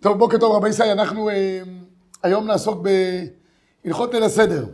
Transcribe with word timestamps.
טוב, 0.00 0.18
בוקר 0.18 0.38
טוב 0.38 0.56
רבי 0.56 0.68
ישראל, 0.68 0.88
אנחנו 0.88 1.28
אה, 1.28 1.62
היום 2.22 2.46
נעסוק 2.46 2.86
בהלכות 3.84 4.14
ליל 4.14 4.22
הסדר. 4.22 4.66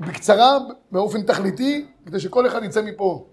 בקצרה, 0.00 0.58
באופן 0.92 1.22
תכליתי, 1.22 1.86
כדי 2.06 2.20
שכל 2.20 2.46
אחד 2.46 2.64
יצא 2.64 2.82
מפה. 2.82 3.28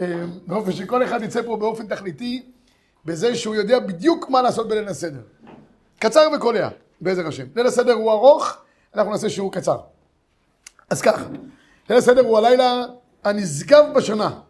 אה, 0.00 0.24
באופן 0.46 0.72
שכל 0.72 1.04
אחד 1.04 1.22
יצא 1.22 1.42
פה 1.42 1.56
באופן 1.56 1.86
תכליתי, 1.86 2.42
בזה 3.04 3.36
שהוא 3.36 3.54
יודע 3.54 3.78
בדיוק 3.78 4.30
מה 4.30 4.42
לעשות 4.42 4.68
בליל 4.68 4.88
הסדר. 4.88 5.22
קצר 5.98 6.28
וקולע, 6.36 6.68
בעזר 7.00 7.26
השם. 7.26 7.44
ליל 7.56 7.66
הסדר 7.66 7.92
הוא 7.92 8.12
ארוך, 8.12 8.56
אנחנו 8.94 9.10
נעשה 9.10 9.30
שיעור 9.30 9.52
קצר. 9.52 9.78
אז 10.90 11.02
ככה, 11.02 11.24
ליל 11.90 11.98
הסדר 11.98 12.20
הוא 12.20 12.38
הלילה 12.38 12.84
הנשגב 13.24 13.84
בשנה. 13.94 14.40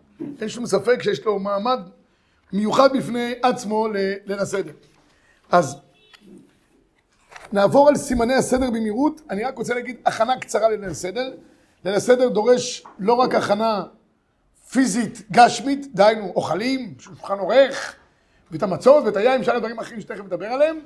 אין 0.40 0.48
שום 0.48 0.66
ספק 0.66 1.02
שיש 1.02 1.24
לו 1.24 1.38
מעמד 1.38 1.80
מיוחד 2.52 2.96
בפני 2.96 3.34
עצמו 3.42 3.88
לליל 3.88 4.38
הסדר. 4.38 4.72
אז 5.50 5.76
נעבור 7.52 7.88
על 7.88 7.96
סימני 7.96 8.34
הסדר 8.34 8.70
במהירות, 8.70 9.20
אני 9.30 9.44
רק 9.44 9.58
רוצה 9.58 9.74
להגיד 9.74 9.96
הכנה 10.06 10.38
קצרה 10.38 10.68
לליל 10.68 10.90
הסדר. 10.90 11.32
ליל 11.84 11.94
הסדר 11.94 12.28
דורש 12.28 12.84
לא 12.98 13.14
רק 13.14 13.34
הכנה 13.34 13.84
פיזית, 14.70 15.22
גשמית, 15.30 15.94
דהיינו 15.94 16.32
אוכלים, 16.36 16.94
שולחן 16.98 17.38
עורך, 17.38 17.96
ואת 18.50 18.62
המצות 18.62 19.04
ואת 19.04 19.16
היין, 19.16 19.44
שאר 19.44 19.56
הדברים 19.56 19.78
אחרים 19.78 20.00
שתכף 20.00 20.24
נדבר 20.24 20.46
עליהם, 20.46 20.80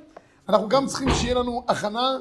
אנחנו 0.49 0.69
גם 0.69 0.85
צריכים 0.85 1.09
שיהיה 1.09 1.35
לנו 1.35 1.63
הכנה 1.67 2.17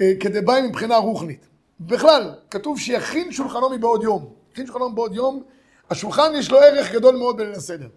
אה, 0.00 0.12
כדבעי 0.20 0.62
מבחינה 0.62 0.96
רוחנית. 0.96 1.46
בכלל, 1.80 2.34
כתוב 2.50 2.78
שיכין 2.78 3.32
שולחנו 3.32 3.70
מבעוד 3.70 4.02
יום. 4.02 4.28
יכין 4.52 4.66
שולחנו 4.66 4.90
מבעוד 4.90 5.14
יום, 5.14 5.42
השולחן 5.90 6.32
יש 6.34 6.50
לו 6.50 6.58
ערך 6.58 6.92
גדול 6.92 7.16
מאוד 7.16 7.36
בליל 7.36 7.52
הסדר. 7.52 7.88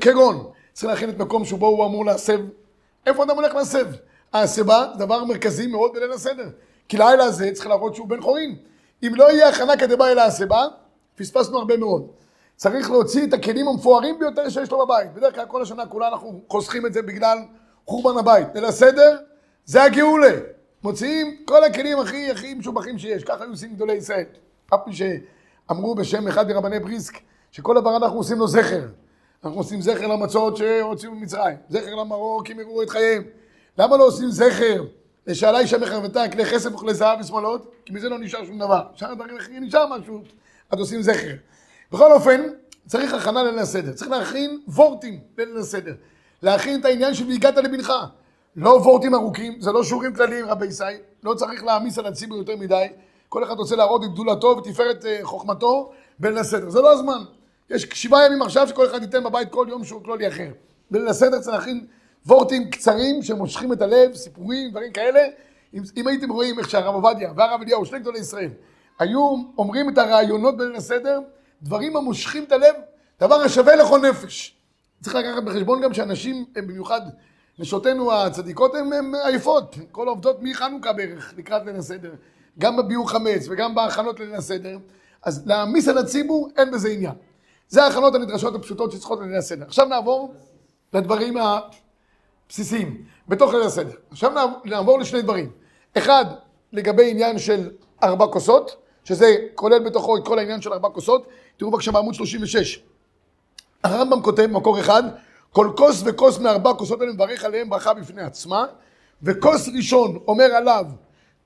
כגון, 0.00 0.50
צריך 0.72 0.92
להכין 0.92 1.10
את 1.10 1.18
מקום 1.18 1.44
שבו 1.44 1.66
הוא 1.66 1.86
אמור 1.86 2.04
להסב. 2.04 2.40
איפה 3.06 3.24
אדם 3.24 3.36
הולך 3.36 3.54
להסב? 3.54 3.86
ההסבה 4.32 4.86
דבר 4.98 5.24
מרכזי 5.24 5.66
מאוד 5.66 5.92
בליל 5.94 6.12
הסדר. 6.12 6.48
כי 6.88 6.96
לילה 6.96 7.24
הזה 7.24 7.50
צריך 7.54 7.66
להראות 7.66 7.94
שהוא 7.94 8.08
בן 8.08 8.20
חורין. 8.20 8.56
אם 9.02 9.14
לא 9.14 9.32
יהיה 9.32 9.48
הכנה 9.48 9.76
כדבעי 9.76 10.14
להסבה, 10.14 10.66
פספסנו 11.16 11.58
הרבה 11.58 11.76
מאוד. 11.76 12.06
צריך 12.56 12.90
להוציא 12.90 13.26
את 13.26 13.32
הכלים 13.32 13.68
המפוארים 13.68 14.18
ביותר 14.18 14.48
שיש 14.48 14.70
לו 14.70 14.86
בבית. 14.86 15.14
בדרך 15.14 15.34
כלל 15.34 15.46
כל 15.46 15.62
השנה 15.62 15.86
כולה 15.86 16.08
אנחנו 16.08 16.40
חוסכים 16.48 16.86
את 16.86 16.92
זה 16.92 17.02
בגלל 17.02 17.38
חורבן 17.86 18.18
הבית. 18.18 18.46
ליל 18.54 18.64
הסדר 18.64 19.16
זה 19.64 19.82
הגאולה. 19.82 20.40
מוציאים 20.82 21.36
כל 21.44 21.64
הכלים 21.64 21.98
הכי 21.98 22.30
הכי 22.30 22.54
משובחים 22.54 22.98
שיש. 22.98 23.24
ככה 23.24 23.44
היו 23.44 23.50
עושים 23.50 23.74
גדולי 23.74 23.92
ישראל. 23.92 24.24
אף 24.74 24.80
פי 24.84 24.90
שאמרו 24.92 25.94
בשם 25.94 26.28
אחד 26.28 26.48
מרבני 26.48 26.80
בריסק, 26.80 27.18
שכל 27.52 27.80
דבר 27.80 27.96
אנחנו 27.96 28.16
עושים 28.16 28.38
לו 28.38 28.48
זכר. 28.48 28.86
אנחנו 29.44 29.58
עושים 29.58 29.80
זכר 29.80 30.06
למצות 30.06 30.56
שהוציאו 30.56 31.12
ממצרים. 31.12 31.56
זכר 31.68 31.94
למרוק, 31.94 32.50
אם 32.50 32.60
יראו 32.60 32.82
את 32.82 32.90
חייהם. 32.90 33.22
למה 33.78 33.96
לא 33.96 34.06
עושים 34.06 34.30
זכר 34.30 34.84
לשאלה 35.26 35.58
אישה 35.58 35.78
מחרבתה, 35.78 36.28
כלי 36.32 36.44
חסד 36.44 36.74
וכלי 36.74 36.94
זהב 36.94 37.20
ושמאלות? 37.20 37.72
כי 37.84 37.92
מזה 37.92 38.08
לא 38.08 38.18
נשאר 38.18 38.44
שום 38.44 38.58
דבר. 38.58 38.82
שאר 38.94 39.10
הדברים 39.10 39.36
אחרים 39.36 39.64
נשאר 39.64 39.86
משהו, 39.98 40.22
אז 40.70 40.78
עושים 40.78 41.02
זכר. 41.02 41.34
בכל 41.92 42.12
אופן, 42.12 42.42
צריך 42.86 43.14
הכנה 43.14 43.42
לליל 43.42 43.58
הסדר. 43.58 43.92
צריך 43.92 44.10
להכין 44.10 44.60
וורטים 44.68 45.20
לליל 45.38 45.56
הסדר. 45.56 45.94
להכין 46.46 46.80
את 46.80 46.84
העניין 46.84 47.14
של 47.14 47.26
והגעת 47.28 47.56
לבנך. 47.56 47.92
לא 48.56 48.68
וורטים 48.70 49.14
ארוכים, 49.14 49.60
זה 49.60 49.72
לא 49.72 49.84
שיעורים 49.84 50.14
כלליים, 50.14 50.46
רבי 50.46 50.66
ישי. 50.66 50.84
לא 51.24 51.34
צריך 51.34 51.64
להעמיס 51.64 51.98
על 51.98 52.06
הציבור 52.06 52.38
יותר 52.38 52.56
מדי. 52.56 52.86
כל 53.28 53.44
אחד 53.44 53.54
רוצה 53.58 53.76
להראות 53.76 54.04
את 54.04 54.12
גדולתו 54.12 54.46
ותפארת 54.46 55.04
אה, 55.04 55.18
חוכמתו 55.22 55.92
בליל 56.18 56.38
הסדר. 56.38 56.70
זה 56.70 56.80
לא 56.80 56.92
הזמן. 56.92 57.22
יש 57.70 57.82
שבעה 57.82 58.26
ימים 58.26 58.42
עכשיו 58.42 58.68
שכל 58.68 58.86
אחד 58.86 59.02
ייתן 59.02 59.24
בבית 59.24 59.50
כל 59.50 59.66
יום 59.70 59.84
שיעור 59.84 60.02
כללי 60.02 60.28
אחר. 60.28 60.48
בליל 60.90 61.08
הסדר 61.08 61.40
צריך 61.40 61.56
להכין 61.56 61.86
וורטים 62.26 62.70
קצרים 62.70 63.22
שמושכים 63.22 63.72
את 63.72 63.82
הלב, 63.82 64.14
סיפורים, 64.14 64.70
דברים 64.70 64.92
כאלה. 64.92 65.20
אם, 65.74 65.82
אם 65.96 66.06
הייתם 66.06 66.30
רואים 66.30 66.58
איך 66.58 66.70
שהרב 66.70 66.94
עובדיה 66.94 67.32
והרב 67.36 67.60
אליהו, 67.62 67.86
שני 67.86 67.98
גדולי 67.98 68.18
ישראל, 68.18 68.50
היו 68.98 69.36
אומרים 69.58 69.88
את 69.88 69.98
הרעיונות 69.98 70.56
בליל 70.56 70.76
הסדר, 70.76 71.20
דברים 71.62 71.96
המושכים 71.96 72.44
את 72.44 72.52
הלב, 72.52 72.74
דבר 73.20 73.40
השווה 73.40 73.76
לכל 73.76 74.00
נפש. 74.00 74.55
צריך 75.06 75.16
לקחת 75.16 75.42
בחשבון 75.42 75.80
גם 75.80 75.94
שאנשים, 75.94 76.44
במיוחד 76.52 77.00
נשותינו 77.58 78.12
הצדיקות, 78.12 78.74
הן 78.74 79.14
עייפות. 79.24 79.76
כל 79.92 80.08
העובדות 80.08 80.36
מחנוכה 80.42 80.92
בערך 80.92 81.34
לקראת 81.36 81.66
ליל 81.66 81.76
הסדר. 81.76 82.14
גם 82.58 82.76
בביאור 82.76 83.10
חמץ 83.10 83.46
וגם 83.50 83.74
בהכנות 83.74 84.20
לליל 84.20 84.34
הסדר. 84.34 84.78
אז 85.22 85.46
להעמיס 85.46 85.88
על 85.88 85.98
הציבור, 85.98 86.48
אין 86.56 86.70
בזה 86.70 86.88
עניין. 86.88 87.12
זה 87.68 87.84
ההכנות 87.84 88.14
הנדרשות 88.14 88.54
הפשוטות 88.54 88.92
שצריכות 88.92 89.20
לליל 89.20 89.36
הסדר. 89.36 89.64
עכשיו 89.64 89.86
נעבור 89.86 90.34
לדברים 90.92 91.34
הבסיסיים, 91.36 93.04
בתוך 93.28 93.54
ליל 93.54 93.62
הסדר. 93.62 93.96
עכשיו 94.10 94.32
נעבור 94.64 94.98
לשני 94.98 95.22
דברים. 95.22 95.50
אחד, 95.98 96.24
לגבי 96.72 97.10
עניין 97.10 97.38
של 97.38 97.70
ארבע 98.02 98.26
כוסות, 98.26 98.76
שזה 99.04 99.36
כולל 99.54 99.78
בתוכו 99.78 100.16
את 100.16 100.24
כל 100.24 100.38
העניין 100.38 100.60
של 100.60 100.72
ארבע 100.72 100.88
כוסות. 100.88 101.26
תראו 101.56 101.70
בבקשה 101.70 101.92
בעמוד 101.92 102.14
36. 102.14 102.82
הרמב"ם 103.90 104.22
כותב, 104.22 104.46
מקור 104.46 104.80
אחד, 104.80 105.02
כל 105.52 105.70
כוס 105.76 106.02
וכוס 106.04 106.38
מארבע 106.38 106.72
כוסות 106.72 107.00
האלה 107.00 107.12
מברך 107.12 107.44
עליהם 107.44 107.70
ברכה 107.70 107.94
בפני 107.94 108.22
עצמה, 108.22 108.66
וכוס 109.22 109.68
ראשון 109.76 110.18
אומר 110.28 110.44
עליו 110.44 110.84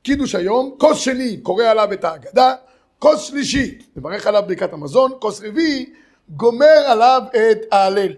קידוש 0.02 0.34
היום, 0.34 0.74
כוס 0.78 0.98
שני 0.98 1.36
קורא 1.36 1.64
עליו 1.64 1.92
את 1.92 2.04
ההגדה, 2.04 2.54
כוס 2.98 3.20
שלישי 3.20 3.78
מברך 3.96 4.26
עליו 4.26 4.42
בדיקת 4.46 4.72
המזון, 4.72 5.12
כוס 5.18 5.42
רביעי 5.42 5.92
גומר 6.28 6.82
עליו 6.86 7.22
את 7.36 7.58
ההלל. 7.72 8.12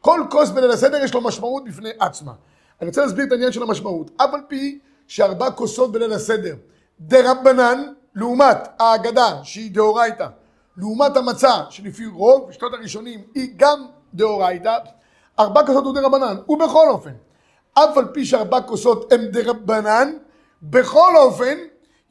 כל 0.00 0.20
כוס 0.30 0.50
בליל 0.50 0.70
הסדר 0.70 1.04
יש 1.04 1.14
לו 1.14 1.20
משמעות 1.20 1.64
בפני 1.64 1.90
עצמה. 1.98 2.32
אני 2.80 2.88
רוצה 2.88 3.02
להסביר 3.02 3.26
את 3.26 3.32
העניין 3.32 3.52
של 3.52 3.62
המשמעות. 3.62 4.10
אף 4.16 4.34
על 4.34 4.40
פי 4.48 4.78
שארבע 5.08 5.50
כוסות 5.50 5.92
בליל 5.92 6.12
הסדר 6.12 6.56
דרבנן, 7.00 7.82
לעומת 8.14 8.56
ההגדה 8.78 9.38
שהיא 9.42 9.70
דאורייתא, 9.70 10.26
לעומת 10.76 11.16
המצה 11.16 11.54
שלפי 11.70 12.06
רוב 12.06 12.52
שנות 12.52 12.74
הראשונים 12.74 13.20
היא 13.34 13.50
גם 13.56 13.86
דאורייתא, 14.14 14.76
ארבע 15.38 15.66
כוסות 15.66 15.84
הוא 15.84 15.94
דרבנן. 15.94 16.36
ובכל 16.48 16.88
אופן, 16.88 17.12
אף 17.74 17.96
על 17.96 18.04
פי 18.12 18.24
שארבע 18.24 18.60
כוסות 18.60 19.12
הם 19.12 19.20
דרבנן, 19.26 20.12
בכל 20.62 21.16
אופן 21.16 21.58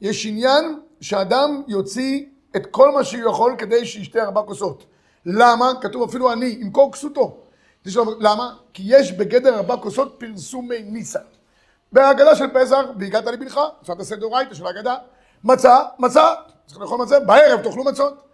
יש 0.00 0.26
עניין 0.26 0.80
שאדם 1.00 1.62
יוציא 1.68 2.24
את 2.56 2.66
כל 2.66 2.92
מה 2.92 3.04
שהוא 3.04 3.30
יכול 3.30 3.54
כדי 3.58 3.86
שישתה 3.86 4.22
ארבע 4.22 4.42
כוסות. 4.42 4.86
למה? 5.26 5.72
כתוב 5.80 6.08
אפילו 6.08 6.32
אני, 6.32 6.56
עם 6.60 6.70
כל 6.70 6.86
כסותו. 6.92 7.36
למה? 8.20 8.54
כי 8.72 8.82
יש 8.86 9.12
בגדר 9.12 9.56
ארבע 9.56 9.76
כוסות 9.76 10.16
פרסומי 10.18 10.82
ניסה. 10.82 11.18
בהגדה 11.92 12.36
של 12.36 12.46
פסח, 12.54 12.84
והגעת 12.98 13.26
לבנך, 13.26 13.60
אפשר 13.82 13.94
לעשות 13.98 14.18
דאורייתא 14.18 14.54
של 14.54 14.66
ההגדה. 14.66 14.94
מצה, 15.44 15.78
מצה, 15.98 16.34
צריך 16.66 16.80
לאכול 16.80 16.98
מצה, 17.02 17.20
בערב 17.20 17.62
תאכלו 17.62 17.84
מצות. 17.84 18.25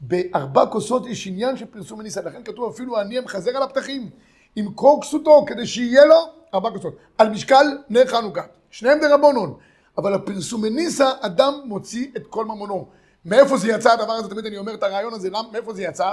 בארבע 0.00 0.66
כוסות 0.66 1.06
יש 1.06 1.26
עניין 1.26 1.56
של 1.56 1.66
פרסום 1.66 1.98
וניסה, 1.98 2.20
לכן 2.22 2.42
כתוב 2.44 2.72
אפילו 2.72 3.00
אני 3.00 3.18
המחזר 3.18 3.56
על 3.56 3.62
הפתחים, 3.62 4.10
עם 4.56 4.72
כל 4.72 4.92
כסותו, 5.02 5.44
כדי 5.46 5.66
שיהיה 5.66 6.04
לו 6.04 6.16
ארבע 6.54 6.70
כוסות. 6.70 6.96
על 7.18 7.30
משקל 7.30 7.66
נר 7.88 8.06
חנוכה, 8.06 8.42
שניהם 8.70 8.98
דרבנון, 9.00 9.54
אבל 9.98 10.14
הפרסום 10.14 10.62
וניסה, 10.62 11.10
אדם 11.20 11.54
מוציא 11.64 12.06
את 12.16 12.26
כל 12.26 12.44
ממונו. 12.44 12.88
מאיפה 13.24 13.56
זה 13.56 13.68
יצא 13.68 13.92
הדבר 13.92 14.12
הזה, 14.12 14.30
תמיד 14.30 14.46
אני 14.46 14.58
אומר 14.58 14.74
את 14.74 14.82
הרעיון 14.82 15.14
הזה, 15.14 15.30
למה, 15.30 15.48
מאיפה 15.52 15.74
זה 15.74 15.82
יצא? 15.82 16.12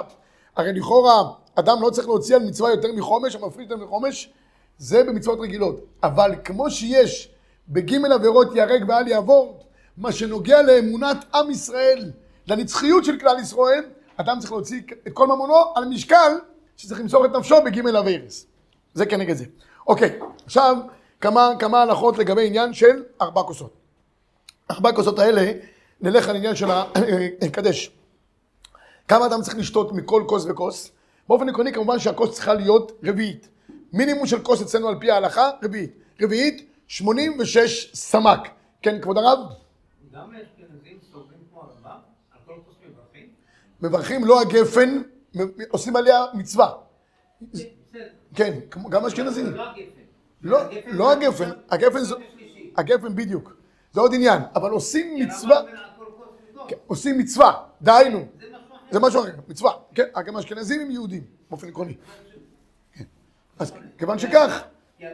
הרי 0.55 0.73
לכאורה, 0.73 1.23
אדם 1.55 1.77
לא 1.81 1.89
צריך 1.89 2.07
להוציא 2.07 2.35
על 2.35 2.43
מצווה 2.43 2.69
יותר 2.69 2.93
מחומש, 2.93 3.35
המפריד 3.35 3.71
יותר 3.71 3.83
מחומש, 3.83 4.33
זה 4.77 5.03
במצוות 5.03 5.39
רגילות. 5.39 5.79
אבל 6.03 6.31
כמו 6.43 6.71
שיש 6.71 7.31
בגימל 7.69 8.11
עבירות 8.11 8.55
ייהרג 8.55 8.85
ואל 8.87 9.07
יעבור, 9.07 9.59
מה 9.97 10.11
שנוגע 10.11 10.61
לאמונת 10.61 11.17
עם 11.33 11.51
ישראל, 11.51 12.11
לנצחיות 12.47 13.05
של 13.05 13.19
כלל 13.19 13.39
ישראל, 13.39 13.83
אדם 14.17 14.39
צריך 14.39 14.51
להוציא 14.51 14.81
את 15.07 15.13
כל 15.13 15.27
ממונו 15.27 15.55
על 15.75 15.85
משקל 15.85 16.31
שצריך 16.77 16.99
למסור 16.99 17.25
את 17.25 17.31
נפשו 17.31 17.55
בגימל 17.65 17.97
אבירס. 17.97 18.45
זה 18.93 19.05
כנגד 19.05 19.35
זה. 19.35 19.45
אוקיי, 19.87 20.19
עכשיו 20.45 20.77
כמה, 21.21 21.49
כמה 21.59 21.81
הלכות 21.81 22.17
לגבי 22.17 22.47
עניין 22.47 22.73
של 22.73 23.03
ארבע 23.21 23.43
כוסות. 23.43 23.73
ארבע 24.71 24.91
כוסות 24.91 25.19
האלה, 25.19 25.51
נלך 26.01 26.29
על 26.29 26.35
עניין 26.35 26.55
של 26.55 26.67
הקדש. 27.41 27.89
כמה 29.07 29.25
אדם 29.25 29.41
צריך 29.41 29.57
לשתות 29.57 29.91
מכל 29.91 30.23
כוס 30.27 30.45
וכוס? 30.45 30.91
באופן 31.27 31.49
עקרוני 31.49 31.73
כמובן 31.73 31.99
שהכוס 31.99 32.31
צריכה 32.31 32.53
להיות 32.53 32.91
רביעית. 33.03 33.47
מינימום 33.93 34.25
של 34.25 34.43
כוס 34.43 34.61
אצלנו 34.61 34.87
על 34.87 34.95
פי 34.99 35.11
ההלכה, 35.11 35.49
רביעית. 35.63 35.91
רביעית, 36.21 36.69
86 36.87 37.91
סמ"ק. 37.93 38.39
כן, 38.81 39.01
כבוד 39.01 39.17
הרב? 39.17 39.39
גם 40.13 40.29
האשכנזים 40.31 40.97
סוגרים 41.11 41.39
כמו 41.51 41.61
הרבה? 41.61 41.89
על 42.31 42.39
כל 42.45 42.53
כוס 42.65 42.75
מברכים? 42.85 43.27
מברכים 43.83 44.25
לא 44.25 44.41
הגפן, 44.41 45.01
עושים 45.69 45.95
עליה 45.95 46.25
מצווה. 46.33 46.71
כן, 48.35 48.59
גם 48.89 49.05
אשכנזים. 49.05 49.45
לא 49.45 49.69
הגפן. 49.69 50.01
לא, 50.41 51.11
הגפן 51.11 51.49
לא 51.99 52.17
הגפן, 52.77 53.15
בדיוק. 53.15 53.55
זה 53.91 54.01
עוד 54.01 54.13
עניין, 54.13 54.41
אבל 54.55 54.69
עושים 54.69 55.17
כי 55.17 55.25
מצווה, 55.25 55.57
הרמב"ם 55.57 55.75
על 55.77 55.83
כל 55.97 56.05
כוס 56.05 56.27
וכוס. 56.51 56.69
כן, 56.69 56.75
עושים 56.87 57.17
מצווה, 57.17 57.63
דהיינו, 57.81 58.25
זה 58.91 58.99
משהו 58.99 59.21
אחר. 59.21 59.31
מצווה, 59.47 59.71
כן, 59.95 60.03
רק 60.15 60.27
הם 60.27 60.37
אשכנזים 60.37 60.81
הם 60.81 60.91
יהודים, 60.91 61.23
באופן 61.49 61.67
עקרוני. 61.67 61.95
כן. 62.93 63.03
אז 63.59 63.73
כיוון 63.97 64.19
שכך, 64.19 64.63
כי 64.97 65.05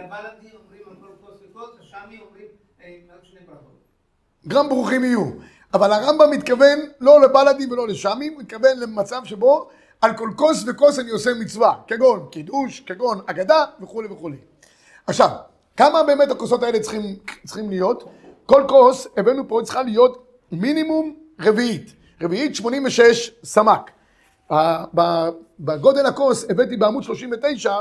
הבלדים 0.00 0.50
אומרים 0.64 0.82
על 0.88 0.96
כל 1.00 1.26
כוס 1.26 1.36
וכוס, 1.50 1.70
השמי 1.80 2.20
אומרים 2.20 2.46
אה, 2.82 2.98
רק 3.14 3.24
שני 3.24 3.40
ברכות. 3.46 3.78
גם 4.48 4.68
ברוכים 4.68 5.04
יהיו. 5.04 5.30
אבל 5.74 5.92
הרמב"ם 5.92 6.30
מתכוון 6.30 6.78
לא 7.00 7.20
לבלדים 7.20 7.70
ולא 7.70 7.88
לשמים, 7.88 8.32
הוא 8.32 8.42
מתכוון 8.42 8.78
למצב 8.78 9.20
שבו 9.24 9.68
על 10.00 10.16
כל 10.16 10.30
כוס 10.36 10.64
וכוס 10.66 10.98
אני 10.98 11.10
עושה 11.10 11.30
מצווה, 11.40 11.74
כגון 11.86 12.26
קידוש, 12.30 12.80
כגון 12.80 13.20
אגדה 13.26 13.64
וכולי 13.80 14.08
וכולי. 14.08 14.36
עכשיו, 15.06 15.28
כמה 15.76 16.02
באמת 16.02 16.30
הכוסות 16.30 16.62
האלה 16.62 16.80
צריכים, 16.80 17.16
צריכים 17.46 17.70
להיות? 17.70 18.04
כל 18.46 18.64
כוס, 18.68 19.06
הבאנו 19.16 19.48
פה, 19.48 19.60
צריכה 19.64 19.82
להיות 19.82 20.26
מינימום 20.52 21.16
רביעית. 21.40 21.92
רביעית 22.22 22.54
86 22.54 23.30
סמ"ק. 23.44 23.90
בגודל 25.60 26.06
הכוס 26.06 26.44
הבאתי 26.50 26.76
בעמוד 26.76 27.02
39, 27.02 27.80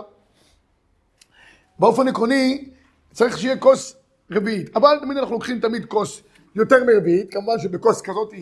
באופן 1.80 2.08
עקרוני 2.08 2.70
צריך 3.12 3.38
שיהיה 3.38 3.58
כוס 3.58 3.96
רביעית, 4.32 4.76
אבל 4.76 4.98
תמיד 5.02 5.18
אנחנו 5.18 5.34
לוקחים 5.34 5.60
תמיד 5.60 5.86
כוס 5.86 6.22
יותר 6.56 6.84
מרביעית, 6.84 7.34
כמובן 7.34 7.60
שבכוס 7.60 8.02
כזאת 8.02 8.34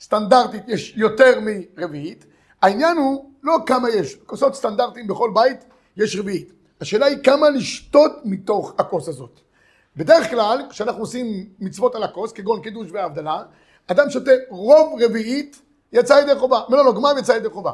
סטנדרטית 0.00 0.62
יש 0.68 0.94
יותר 0.96 1.38
מרביעית, 1.76 2.26
העניין 2.62 2.96
הוא 2.96 3.30
לא 3.42 3.56
כמה 3.66 3.90
יש, 3.90 4.16
כוסות 4.26 4.54
סטנדרטיים 4.54 5.06
בכל 5.06 5.30
בית 5.34 5.64
יש 5.96 6.16
רביעית, 6.16 6.52
השאלה 6.80 7.06
היא 7.06 7.16
כמה 7.24 7.50
לשתות 7.50 8.12
מתוך 8.24 8.74
הכוס 8.78 9.08
הזאת. 9.08 9.40
בדרך 9.96 10.30
כלל 10.30 10.62
כשאנחנו 10.70 11.00
עושים 11.00 11.46
מצוות 11.58 11.94
על 11.94 12.02
הכוס, 12.02 12.32
כגון 12.32 12.62
קידוש 12.62 12.88
והבדלה, 12.92 13.42
אדם 13.86 14.10
שותה 14.10 14.30
רוב 14.48 15.00
רביעית 15.02 15.62
יצא 15.92 16.12
ידי 16.22 16.38
חובה, 16.38 16.60
לא, 16.68 16.92
גמר 16.92 17.18
יצא 17.18 17.32
ידי 17.32 17.48
חובה. 17.48 17.72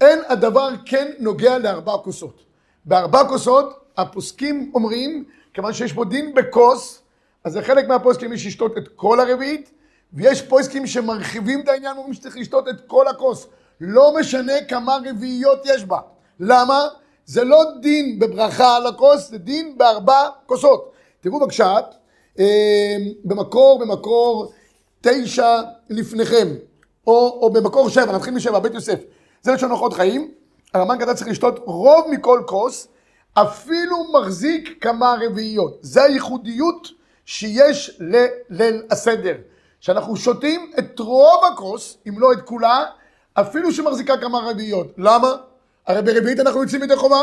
אין 0.00 0.18
הדבר 0.28 0.68
כן 0.84 1.12
נוגע 1.18 1.58
לארבע 1.58 1.96
כוסות. 2.04 2.44
בארבע 2.84 3.28
כוסות 3.28 3.84
הפוסקים 3.96 4.70
אומרים, 4.74 5.24
כיוון 5.54 5.72
שיש 5.72 5.92
פה 5.92 6.04
דין 6.04 6.34
בכוס, 6.34 7.02
אז 7.44 7.52
זה 7.52 7.62
חלק 7.62 7.88
מהפוסקים 7.88 8.32
יש 8.32 8.46
לשתות 8.46 8.78
את 8.78 8.88
כל 8.96 9.20
הרביעית, 9.20 9.70
ויש 10.12 10.42
פוסקים 10.42 10.86
שמרחיבים 10.86 11.60
את 11.60 11.68
העניין, 11.68 11.96
אומרים 11.96 12.14
שצריך 12.14 12.36
לשתות 12.36 12.68
את 12.68 12.80
כל 12.86 13.08
הכוס. 13.08 13.46
לא 13.80 14.14
משנה 14.20 14.52
כמה 14.68 14.98
רביעיות 15.04 15.58
יש 15.64 15.84
בה. 15.84 15.98
למה? 16.40 16.88
זה 17.26 17.44
לא 17.44 17.64
דין 17.80 18.18
בברכה 18.18 18.76
על 18.76 18.86
הכוס, 18.86 19.30
זה 19.30 19.38
דין 19.38 19.78
בארבע 19.78 20.28
כוסות. 20.46 20.92
תראו 21.20 21.40
בבקשה, 21.40 21.76
אה, 22.38 22.96
במקור, 23.24 23.78
במקור 23.78 24.52
תשע 25.00 25.60
לפניכם, 25.90 26.48
או, 27.06 27.38
או 27.42 27.50
במקור 27.52 27.88
שבע, 27.88 28.12
נתחיל 28.12 28.34
משבע, 28.34 28.58
בית 28.58 28.74
יוסף. 28.74 29.00
זה 29.42 29.52
לשון 29.52 29.70
אורחות 29.70 29.92
חיים, 29.92 30.30
הרמב"ן 30.74 30.98
כתב 30.98 31.12
צריך 31.12 31.28
לשתות 31.28 31.58
רוב 31.64 32.06
מכל 32.10 32.42
כוס, 32.46 32.88
אפילו 33.34 33.96
מחזיק 34.12 34.78
כמה 34.80 35.14
רביעיות. 35.20 35.78
זה 35.80 36.02
הייחודיות 36.02 36.99
שיש 37.30 38.00
לליל 38.00 38.82
הסדר. 38.90 39.34
שאנחנו 39.80 40.16
שותים 40.16 40.70
את 40.78 40.98
רוב 40.98 41.44
הכוס, 41.52 41.98
אם 42.08 42.18
לא 42.18 42.32
את 42.32 42.40
כולה, 42.44 42.84
אפילו 43.34 43.72
שמחזיקה 43.72 44.16
כמה 44.16 44.38
רביעיות. 44.38 44.86
למה? 44.98 45.36
הרי 45.86 46.02
ברביעית 46.02 46.40
אנחנו 46.40 46.62
יוצאים 46.62 46.82
ידי 46.82 46.96
חובה. 46.96 47.22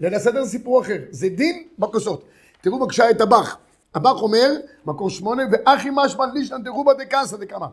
ליל 0.00 0.14
הסדר 0.14 0.44
זה 0.44 0.50
סיפור 0.50 0.80
אחר, 0.80 0.96
זה 1.10 1.28
דין 1.28 1.64
בכוסות. 1.78 2.24
תראו 2.60 2.78
בבקשה 2.78 3.10
את 3.10 3.20
הבח. 3.20 3.56
הבח 3.94 4.22
אומר, 4.22 4.50
מקור 4.86 5.10
שמונה, 5.10 5.42
ואחי 5.52 5.88
משמע 5.92 6.26
לישנא 6.34 6.58
דרובא 6.58 6.92
דקסא 6.92 7.36
דקמא. 7.36 7.66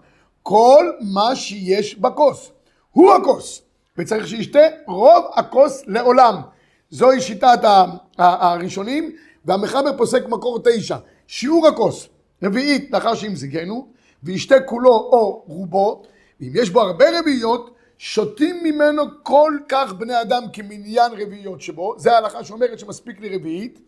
כל 0.43 0.91
מה 1.01 1.35
שיש 1.35 1.95
בכוס, 1.95 2.51
הוא 2.91 3.13
הכוס, 3.13 3.61
וצריך 3.97 4.27
שישתה 4.27 4.59
רוב 4.87 5.25
הכוס 5.33 5.83
לעולם. 5.87 6.41
זוהי 6.89 7.21
שיטת 7.21 7.59
הראשונים, 8.17 9.11
והמחבר 9.45 9.97
פוסק 9.97 10.25
מקור 10.27 10.59
תשע. 10.63 10.97
שיעור 11.27 11.67
הכוס, 11.67 12.07
רביעית 12.43 12.91
לאחר 12.91 13.15
שימזגנו, 13.15 13.87
וישתה 14.23 14.59
כולו 14.59 14.91
או 14.91 15.43
רובו, 15.47 16.03
ואם 16.41 16.51
יש 16.55 16.69
בו 16.69 16.81
הרבה 16.81 17.19
רביעיות, 17.19 17.75
שותים 17.97 18.63
ממנו 18.63 19.03
כל 19.23 19.57
כך 19.69 19.93
בני 19.93 20.21
אדם 20.21 20.43
כמניין 20.53 21.11
רביעיות 21.11 21.61
שבו, 21.61 21.95
זה 21.97 22.13
ההלכה 22.13 22.43
שאומרת 22.43 22.79
שמספיק 22.79 23.19
לי 23.19 23.35
רביעית, 23.35 23.79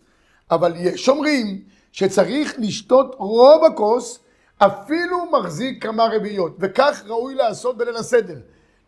אבל 0.51 0.73
יש 0.77 1.09
אומרים 1.09 1.61
שצריך 1.91 2.55
לשתות 2.57 3.15
רוב 3.17 3.65
הכוס, 3.65 4.19
אפילו 4.57 5.31
מחזיק 5.31 5.83
כמה 5.83 6.05
רביעיות, 6.05 6.55
וכך 6.59 7.03
ראוי 7.07 7.35
לעשות 7.35 7.77
בליל 7.77 7.95
הסדר. 7.95 8.37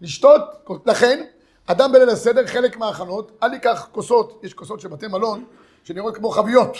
לשתות, 0.01 0.41
לכן, 0.85 1.23
אדם 1.65 1.91
בליל 1.91 2.09
הסדר, 2.09 2.47
חלק 2.47 2.77
מההכנות, 2.77 3.31
אל 3.43 3.53
ייקח 3.53 3.87
כוסות, 3.91 4.39
יש 4.43 4.53
כוסות 4.53 4.79
של 4.79 4.87
בתי 4.87 5.07
מלון, 5.07 5.43
שנראות 5.83 6.15
כמו 6.15 6.29
חביות. 6.29 6.77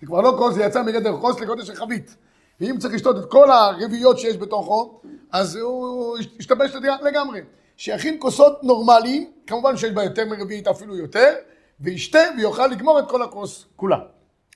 זה 0.00 0.06
כבר 0.06 0.20
לא 0.20 0.34
כוס, 0.38 0.54
זה 0.54 0.64
יצא 0.64 0.82
מגדר 0.82 1.16
כוס 1.20 1.40
לגודל 1.40 1.64
של 1.64 1.74
חבית. 1.74 2.16
ואם 2.60 2.78
צריך 2.78 2.94
לשתות 2.94 3.16
את 3.16 3.30
כל 3.30 3.50
הרביעיות 3.50 4.18
שיש 4.18 4.36
בתוכו, 4.36 5.00
אז 5.32 5.56
הוא 5.56 6.18
ישתבש 6.38 6.70
לגמרי. 7.02 7.40
שיכין 7.76 8.16
כוסות 8.18 8.64
נורמליים, 8.64 9.30
כמובן 9.46 9.76
שיש 9.76 9.90
בה 9.90 10.04
יותר 10.04 10.26
מרביעית 10.26 10.68
אפילו 10.68 10.96
יותר, 10.96 11.34
וישתה 11.80 12.18
ויוכל 12.36 12.66
לגמור 12.66 12.98
את 12.98 13.08
כל 13.08 13.22
הכוס 13.22 13.66
כולה. 13.76 13.98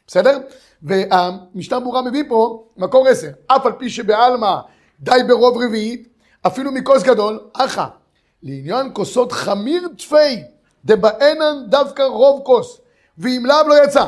בסדר? 0.06 0.38
והמשנה 0.82 1.80
ברורה 1.80 2.02
מביא 2.02 2.24
פה 2.28 2.64
מקור 2.76 3.08
עשר, 3.08 3.30
אף 3.46 3.66
על 3.66 3.72
פי 3.72 3.90
שבעלמא 3.90 4.56
די 5.00 5.20
ברוב 5.28 5.62
רביעית, 5.62 6.08
אפילו 6.46 6.72
מכוס 6.72 7.02
גדול, 7.02 7.40
אחא, 7.52 7.86
לעניין 8.42 8.90
כוסות 8.92 9.32
חמיר 9.32 9.88
תפי, 9.98 10.42
דבענן 10.84 11.56
דווקא 11.68 12.02
רוב 12.02 12.42
כוס, 12.44 12.80
ואם 13.18 13.42
לאו 13.46 13.68
לא 13.68 13.84
יצא. 13.84 14.06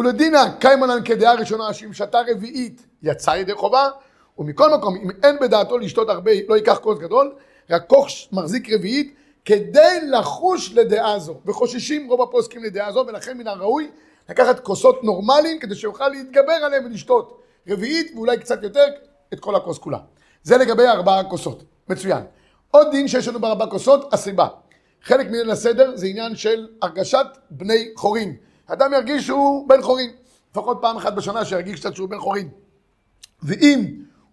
ולדינא 0.00 0.44
קיימנן 0.60 1.04
כדעה 1.04 1.34
ראשונה 1.34 1.72
שאם 1.72 1.92
שתה 1.92 2.20
רביעית 2.28 2.86
יצא 3.02 3.30
ידי 3.30 3.54
חובה, 3.54 3.88
ומכל 4.38 4.74
מקום 4.74 4.96
אם 4.96 5.10
אין 5.22 5.36
בדעתו 5.40 5.78
לשתות 5.78 6.08
הרבה 6.08 6.30
לא 6.48 6.54
ייקח 6.54 6.78
כוס 6.78 6.98
גדול, 6.98 7.32
רק 7.70 7.86
כוס 7.86 8.28
מחזיק 8.32 8.72
רביעית 8.72 9.14
כדי 9.44 10.00
לחוש 10.10 10.72
לדעה 10.74 11.18
זו, 11.18 11.40
וחוששים 11.46 12.10
רוב 12.10 12.22
הפוסקים 12.22 12.64
לדעה 12.64 12.92
זו 12.92 13.04
ולכן 13.08 13.38
מן 13.38 13.46
הראוי 13.46 13.90
לקחת 14.28 14.60
כוסות 14.60 15.04
נורמליים 15.04 15.58
כדי 15.58 15.74
שיוכל 15.74 16.08
להתגבר 16.08 16.52
עליהם 16.52 16.84
ולשתות 16.84 17.42
רביעית 17.68 18.12
ואולי 18.14 18.38
קצת 18.38 18.62
יותר 18.62 18.84
את 19.32 19.40
כל 19.40 19.54
הכוס 19.54 19.78
כולה. 19.78 19.98
זה 20.42 20.56
לגבי 20.56 20.86
ארבעה 20.86 21.24
כוסות, 21.24 21.64
מצוין. 21.88 22.22
עוד 22.70 22.90
דין 22.90 23.08
שיש 23.08 23.28
לנו 23.28 23.40
בארבע 23.40 23.66
כוסות, 23.66 24.14
הסיבה. 24.14 24.48
חלק 25.02 25.26
מליל 25.26 25.50
הסדר 25.50 25.96
זה 25.96 26.06
עניין 26.06 26.36
של 26.36 26.68
הרגשת 26.82 27.26
בני 27.50 27.88
חורין. 27.96 28.36
אדם 28.72 28.92
ירגיש 28.92 29.26
שהוא 29.26 29.68
בן 29.68 29.82
חורין, 29.82 30.10
לפחות 30.50 30.78
פעם 30.80 30.96
אחת 30.96 31.12
בשנה 31.12 31.44
שירגיש 31.44 31.80
קצת 31.80 31.94
שהוא 31.94 32.08
בן 32.08 32.18
חורין. 32.18 32.48
ואם 33.42 33.84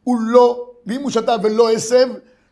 הוא 0.04 0.18
לא, 0.22 0.70
ואם 0.86 1.02
הוא 1.02 1.12
שתה 1.12 1.36
ולא 1.44 1.72
הסב, 1.72 2.08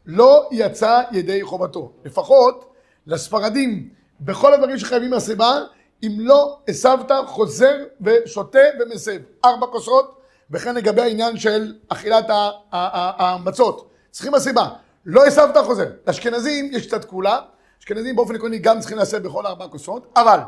לא 0.06 0.50
יצא 0.52 1.02
ידי 1.12 1.44
חובתו. 1.44 1.92
לפחות 2.06 2.74
לספרדים, 3.08 3.90
בכל 4.22 4.54
הדברים 4.54 4.78
שחייבים 4.78 5.10
מהסיבה, 5.10 5.60
אם 6.04 6.12
לא 6.20 6.60
הסבת, 6.68 7.12
חוזר 7.28 7.76
ושותה 8.02 8.60
ומסב. 8.80 9.18
ארבע 9.46 9.68
כוסות, 9.68 10.22
וכן 10.52 10.76
לגבי 10.76 11.02
העניין 11.02 11.38
של 11.38 11.74
אכילת 11.88 12.26
המצות. 12.72 13.90
צריכים 14.12 14.34
הסיבה. 14.34 14.70
לא 15.06 15.26
הסבת, 15.26 15.58
חוזר. 15.58 15.90
לאשכנזים 16.08 16.70
יש 16.74 16.88
קצת 16.88 17.06
כולה. 17.06 17.40
אשכנזים 17.80 18.16
באופן 18.16 18.36
עקרוני 18.36 18.60
גם 18.60 18.80
צריכים 18.80 18.98
להסב 18.98 19.18
בכל 19.18 19.46
ארבע 19.46 19.68
כוסות, 19.68 20.14
אבל 20.16 20.40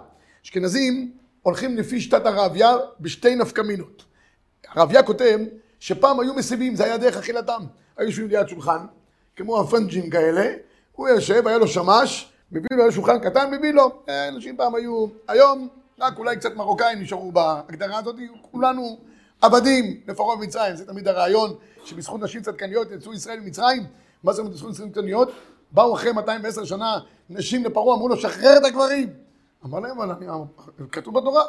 אשכנזים 0.46 1.12
הולכים 1.48 1.78
לפי 1.78 2.02
שיטת 2.02 2.26
הרעביה 2.26 2.76
בשתי 3.00 3.36
נפקמינות. 3.36 4.04
הרעביה 4.68 5.04
כותב 5.04 5.40
שפעם 5.80 6.20
היו 6.20 6.34
מסיבים, 6.34 6.76
זה 6.76 6.84
היה 6.84 6.98
דרך 6.98 7.18
אכילתם. 7.18 7.62
היו 7.98 8.08
יושבים 8.08 8.28
ליד 8.28 8.48
שולחן, 8.48 8.86
כמו 9.36 9.60
הפנג'ין 9.60 10.10
כאלה, 10.10 10.54
הוא 10.92 11.08
יושב, 11.08 11.48
היה 11.48 11.58
לו 11.58 11.68
שמש, 11.68 12.32
מביא 12.52 12.68
לו, 12.72 12.84
היה 12.84 12.92
שולחן 12.92 13.20
קטן, 13.20 13.52
מביא 13.52 13.72
לו. 13.72 14.02
אה, 14.10 14.28
אנשים 14.28 14.58
פעם 14.58 14.76
היו, 14.76 15.08
היום 15.28 15.68
רק 16.00 16.18
אולי 16.18 16.38
קצת 16.38 16.56
מרוקאים 16.56 17.02
נשארו 17.02 17.32
בהגדרה 17.32 18.00
הזאת, 18.00 18.16
כולנו 18.52 18.98
עבדים 19.42 20.02
לפרעה 20.08 20.36
במצרים, 20.38 20.76
זה 20.76 20.86
תמיד 20.86 21.08
הרעיון 21.08 21.56
שבזכות 21.86 22.22
נשים 22.22 22.42
צדקניות 22.42 22.92
יצאו 22.92 23.14
ישראל 23.14 23.40
ממצרים, 23.40 23.84
מה 24.24 24.34
זה 24.34 24.44
בזכות 24.44 24.72
נשים 24.72 24.90
צדקניות? 24.92 25.32
באו 25.72 25.96
אחרי 25.96 26.12
210 26.12 26.66
שנה 26.66 27.00
נשים 27.30 27.66
לפרעה, 27.66 27.96
אמרו 27.96 28.10
לו 28.10 28.18
שחרר 28.18 28.58
את 28.58 28.64
הגברים. 28.66 29.27
אמר 29.66 29.80
להם, 29.80 30.02
אבל 30.02 30.12
אני, 30.12 30.28
כתוב 30.92 31.20
בתורה, 31.20 31.44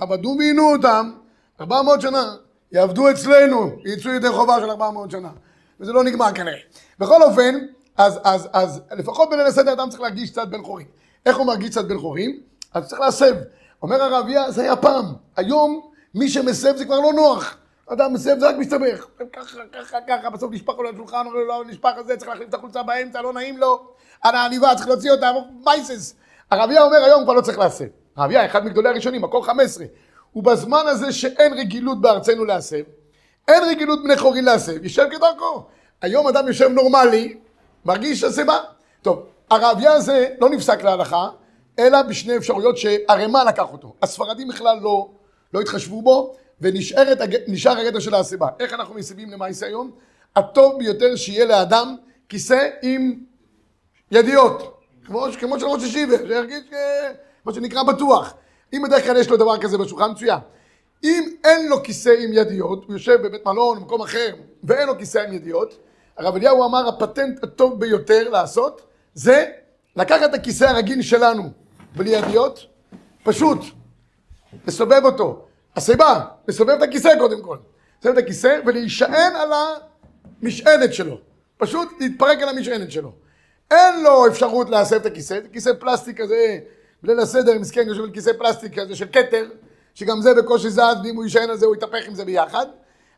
עבדו 0.00 0.36
ועינו 0.38 0.72
אותם 0.72 1.12
400 1.60 2.00
שנה, 2.00 2.34
יעבדו 2.72 3.10
אצלנו, 3.10 3.70
יצאו 3.84 4.10
ידי 4.10 4.28
חובה 4.28 4.60
של 4.60 4.70
400 4.70 5.10
שנה. 5.10 5.30
וזה 5.80 5.92
לא 5.92 6.04
נגמר 6.04 6.32
כנראה. 6.34 6.58
בכל 6.98 7.22
אופן, 7.22 7.58
אז, 7.96 8.20
אז, 8.24 8.48
אז 8.52 8.80
לפחות 8.90 9.30
בליל 9.30 9.46
הסדר 9.46 9.72
אדם 9.72 9.88
צריך 9.88 10.00
להרגיש 10.00 10.30
קצת 10.30 10.48
בן 10.48 10.62
חורין. 10.62 10.86
איך 11.26 11.36
הוא 11.36 11.46
מרגיש 11.46 11.70
קצת 11.70 11.84
בן 11.84 11.98
חורין? 11.98 12.40
אז 12.74 12.88
צריך 12.88 13.00
להסב. 13.00 13.34
אומר 13.82 14.02
הרב 14.02 14.28
יה, 14.28 14.50
זה 14.50 14.62
היה 14.62 14.76
פעם. 14.76 15.04
היום 15.36 15.90
מי 16.14 16.28
שמסב 16.28 16.76
זה 16.76 16.84
כבר 16.84 17.00
לא 17.00 17.12
נוח. 17.12 17.56
אדם 17.86 18.12
מסיים, 18.12 18.40
זה 18.40 18.48
רק 18.48 18.56
מסתבך. 18.58 19.06
ככה, 19.32 19.58
ככה, 19.72 19.98
ככה, 20.08 20.30
בסוף 20.30 20.52
נשפך 20.52 20.74
לו 20.78 20.82
לשולחן, 20.82 21.26
אומר 21.26 21.32
לו, 21.32 21.46
לא, 21.46 21.64
נשפך 21.66 21.92
את 22.00 22.06
זה, 22.06 22.16
צריך 22.16 22.28
להחליף 22.28 22.48
את 22.48 22.54
החולצה 22.54 22.82
באמצע, 22.82 23.22
לא 23.22 23.32
נעים 23.32 23.58
לו. 23.58 23.88
על 24.22 24.34
העניבה, 24.34 24.74
צריך 24.74 24.88
להוציא 24.88 25.10
אותה, 25.10 25.30
מייסס. 25.64 26.14
הרבייה 26.50 26.82
אומר, 26.82 27.04
היום 27.04 27.24
כבר 27.24 27.32
לא 27.32 27.40
צריך 27.40 27.58
להסב. 27.58 27.84
הרבייה, 28.16 28.46
אחד 28.46 28.64
מגדולי 28.64 28.88
הראשונים, 28.88 29.22
מקור 29.22 29.46
15. 29.46 29.86
ובזמן 30.36 30.82
הזה 30.86 31.12
שאין 31.12 31.52
רגילות 31.52 32.00
בארצנו 32.00 32.44
להסב, 32.44 32.82
אין 33.48 33.64
רגילות 33.64 34.02
בני 34.04 34.16
חורין 34.16 34.44
להסב, 34.44 34.84
יישב 34.84 35.06
כדרכו. 35.10 35.64
היום 36.02 36.28
אדם 36.28 36.48
יושב 36.48 36.68
נורמלי, 36.68 37.36
מרגיש 37.84 38.24
הסיבה. 38.24 38.58
טוב, 39.02 39.26
הרבייה 39.50 39.92
הזה 39.92 40.28
לא 40.40 40.50
נפסק 40.50 40.82
להלכה, 40.82 41.28
אלא 41.78 42.02
בשני 42.02 42.36
אפשרויות 42.36 42.78
שערימה 42.78 43.44
לקח 43.44 43.72
אותו. 43.72 43.94
הספרדים 44.02 44.48
בכלל 44.48 44.78
לא, 44.82 45.08
לא 45.54 45.60
התחשבו 45.60 46.02
בו, 46.02 46.34
ונשאר 46.60 47.78
הגדר 47.78 47.98
של 47.98 48.14
הסיבה. 48.14 48.48
איך 48.60 48.72
אנחנו 48.72 48.94
מסבים 48.94 49.30
למעשה 49.30 49.66
היום? 49.66 49.90
הטוב 50.36 50.78
ביותר 50.78 51.16
שיהיה 51.16 51.44
לאדם 51.44 51.96
כיסא 52.28 52.68
עם 52.82 53.14
ידיעות, 54.10 54.77
כמו, 55.08 55.60
של 55.60 55.66
ראש 55.66 55.82
ישיבה, 55.82 56.16
שירגיש 56.26 56.64
מה 57.44 57.52
שנקרא 57.52 57.82
בטוח. 57.82 58.34
אם 58.72 58.82
בדרך 58.86 59.04
כלל 59.04 59.16
יש 59.16 59.28
לו 59.28 59.36
דבר 59.36 59.58
כזה 59.58 59.78
בשולחן, 59.78 60.10
מצוין. 60.10 60.38
אם 61.04 61.28
אין 61.44 61.68
לו 61.68 61.82
כיסא 61.82 62.14
עם 62.18 62.32
ידיעות, 62.32 62.84
הוא 62.84 62.92
יושב 62.92 63.22
בבית 63.22 63.46
מלון, 63.46 63.78
במקום 63.78 64.02
אחר, 64.02 64.34
ואין 64.64 64.88
לו 64.88 64.98
כיסא 64.98 65.18
עם 65.18 65.32
ידיעות, 65.32 65.78
הרב 66.16 66.36
אליהו 66.36 66.64
אמר, 66.64 66.88
הפטנט 66.88 67.44
הטוב 67.44 67.80
ביותר 67.80 68.28
לעשות, 68.28 68.82
זה 69.14 69.46
לקחת 69.96 70.30
את 70.30 70.34
הכיסא 70.34 70.64
הרגיל 70.64 71.02
שלנו, 71.02 71.50
בלי 71.96 72.10
ידיעות, 72.10 72.66
פשוט, 73.22 73.58
לסובב 74.66 75.04
אותו. 75.04 75.44
הסיבה, 75.76 76.24
לסובב 76.48 76.70
את 76.70 76.82
הכיסא 76.82 77.18
קודם 77.18 77.42
כל. 77.42 77.56
לסובב 78.00 78.18
את 78.18 78.24
הכיסא 78.24 78.60
ולהישען 78.66 79.36
על 79.36 79.50
המשענת 80.42 80.94
שלו. 80.94 81.18
פשוט 81.58 81.88
להתפרק 82.00 82.42
על 82.42 82.48
המשענת 82.48 82.90
שלו. 82.90 83.12
אין 83.70 84.02
לו 84.02 84.26
אפשרות 84.26 84.70
להסב 84.70 84.96
את 84.96 85.06
הכיסא, 85.06 85.40
זה 85.42 85.48
כיסא 85.52 85.70
פלסטיק 85.78 86.20
כזה, 86.20 86.58
בליל 87.02 87.20
הסדר, 87.20 87.58
מסכן, 87.58 87.88
יושב 87.88 88.02
על 88.02 88.10
כיסא 88.10 88.32
פלסטיק 88.38 88.80
כזה 88.80 88.96
של 88.96 89.06
כתר, 89.12 89.46
שגם 89.94 90.20
זה 90.20 90.34
בקושי 90.34 90.70
זז, 90.70 90.80
ואם 91.04 91.16
הוא 91.16 91.24
יישען 91.24 91.50
על 91.50 91.56
זה 91.56 91.66
הוא 91.66 91.76
יתהפך 91.76 92.06
עם 92.06 92.14
זה 92.14 92.24
ביחד, 92.24 92.66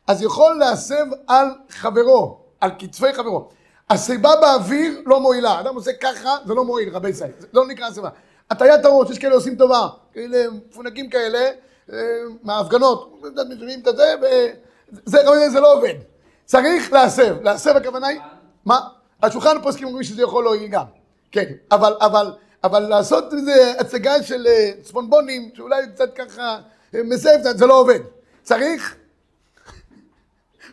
אז 0.07 0.23
יכול 0.23 0.57
להסב 0.59 1.05
על 1.27 1.47
חברו, 1.69 2.41
על 2.61 2.71
כתפי 2.79 3.13
חברו. 3.13 3.49
הסיבה 3.91 4.31
באוויר 4.41 5.03
לא 5.07 5.21
מועילה, 5.21 5.61
אדם 5.61 5.75
עושה 5.75 5.93
ככה, 5.93 6.37
זה 6.47 6.55
לא 6.55 6.65
מועיל, 6.65 6.89
רבי 6.93 7.13
סי, 7.13 7.25
זה 7.39 7.47
לא 7.53 7.67
נקרא 7.67 7.87
הסיבה. 7.87 8.09
הטיית 8.51 8.85
הראש, 8.85 9.11
יש 9.11 9.19
כאלה 9.19 9.35
עושים 9.35 9.57
טובה, 9.57 9.89
כאלה 10.13 10.45
מפונקים 10.51 11.11
כאלה, 11.11 11.51
אה, 11.93 11.99
מההפגנות, 12.43 13.23
משלמים 13.49 13.81
את 13.89 13.97
זה, 13.97 14.15
וזה 15.07 15.49
זה 15.51 15.61
לא 15.61 15.73
עובד. 15.73 15.95
צריך 16.45 16.93
להסב, 16.93 17.43
להסב 17.43 17.77
הכוונה 17.77 18.07
היא, 18.07 18.21
מה? 18.65 18.81
השולחן 19.23 19.57
הפוסקים 19.57 19.87
אומרים 19.87 20.05
שזה 20.05 20.23
יכול 20.23 20.45
להועיל 20.45 20.69
גם, 20.69 20.85
כן, 21.33 21.53
אבל, 21.73 21.93
אבל, 22.01 22.33
אבל 22.65 22.81
לעשות 22.81 23.33
איזה 23.33 23.73
הצגה 23.81 24.23
של 24.23 24.47
אה, 24.47 24.71
צפונבונים, 24.83 25.51
שאולי 25.55 25.89
קצת 25.95 26.15
ככה 26.15 26.61
אה, 26.95 27.03
מסב 27.05 27.39
זה 27.57 27.67
לא 27.67 27.81
עובד. 27.81 28.01
צריך... 28.43 28.97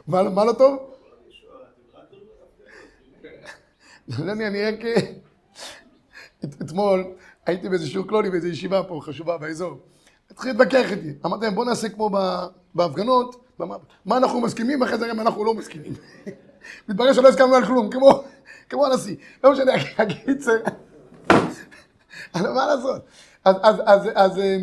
מה, 0.07 0.23
מה 0.23 0.45
לא 0.45 0.53
טוב? 0.53 0.77
לא, 4.19 4.31
אני 4.31 4.65
רק... 4.65 4.79
אתמול 6.45 7.03
הייתי 7.45 7.69
באיזה 7.69 7.87
שיעור 7.87 8.07
קלוני 8.07 8.29
באיזו 8.29 8.47
ישיבה 8.47 8.83
פה 8.83 8.99
חשובה 9.03 9.37
באזור. 9.37 9.77
התחיל 10.31 10.51
להתווכח 10.51 10.91
איתי. 10.91 11.13
אמרתי 11.25 11.45
להם 11.45 11.55
בואו 11.55 11.65
נעשה 11.65 11.89
כמו 11.89 12.09
בהפגנות, 12.75 13.43
מה 14.05 14.17
אנחנו 14.17 14.41
מסכימים 14.41 14.81
ואחרי 14.81 14.97
זה 14.97 15.11
אנחנו 15.11 15.45
לא 15.45 15.53
מסכימים. 15.53 15.93
מתברר 16.89 17.13
שלא 17.13 17.29
הסכמנו 17.29 17.55
על 17.55 17.65
כלום, 17.65 17.89
כמו, 17.89 18.23
כמו 18.69 18.85
הנשיא. 18.85 19.15
לא 19.43 19.51
משנה. 19.51 19.71
אבל 22.35 22.49
מה 22.49 22.67
לעשות? 22.67 23.01
אז, 23.45 23.55
אז, 23.63 23.75
אז, 23.85 24.01
אז, 24.15 24.39
אה, 24.39 24.57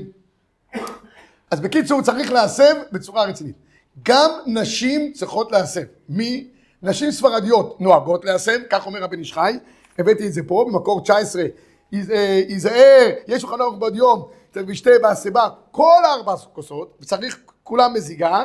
אז 1.51 1.61
בקיצור 1.61 2.03
צריך 2.03 2.33
להסב 2.33 2.75
בצורה 2.93 3.25
רצינית. 3.25 3.57
גם 4.03 4.31
נשים 4.47 5.13
צריכות 5.13 5.53
להסב. 5.53 5.83
מי? 6.09 6.49
נשים 6.83 7.11
ספרדיות 7.11 7.81
נוהגות 7.81 8.25
להסב, 8.25 8.59
כך 8.71 8.87
אומר 8.87 9.03
רבי 9.03 9.17
נשחי, 9.17 9.59
הבאתי 9.99 10.27
את 10.27 10.33
זה 10.33 10.41
פה 10.47 10.65
במקור 10.69 11.01
19, 11.01 11.45
ייזהר, 11.93 13.11
יש 13.29 13.45
לך 13.45 13.51
נוח 13.51 13.75
בעוד 13.75 13.97
יום, 13.97 14.29
וישתה 14.67 14.91
בהסבה 15.03 15.49
כל 15.71 16.03
ארבע 16.05 16.35
כוסות, 16.53 16.97
וצריך 17.01 17.39
כולם 17.63 17.95
מזיגה, 17.95 18.43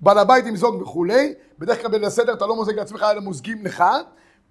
בעל 0.00 0.18
הבית 0.18 0.46
ימזוג 0.46 0.82
וכולי, 0.82 1.34
בדרך 1.58 1.80
כלל 1.80 1.90
בליל 1.90 2.04
הסדר 2.04 2.32
אתה 2.32 2.46
לא 2.46 2.56
מוזג 2.56 2.74
לעצמך 2.74 3.06
אלא 3.12 3.20
מוזגים 3.20 3.64
לך, 3.64 3.84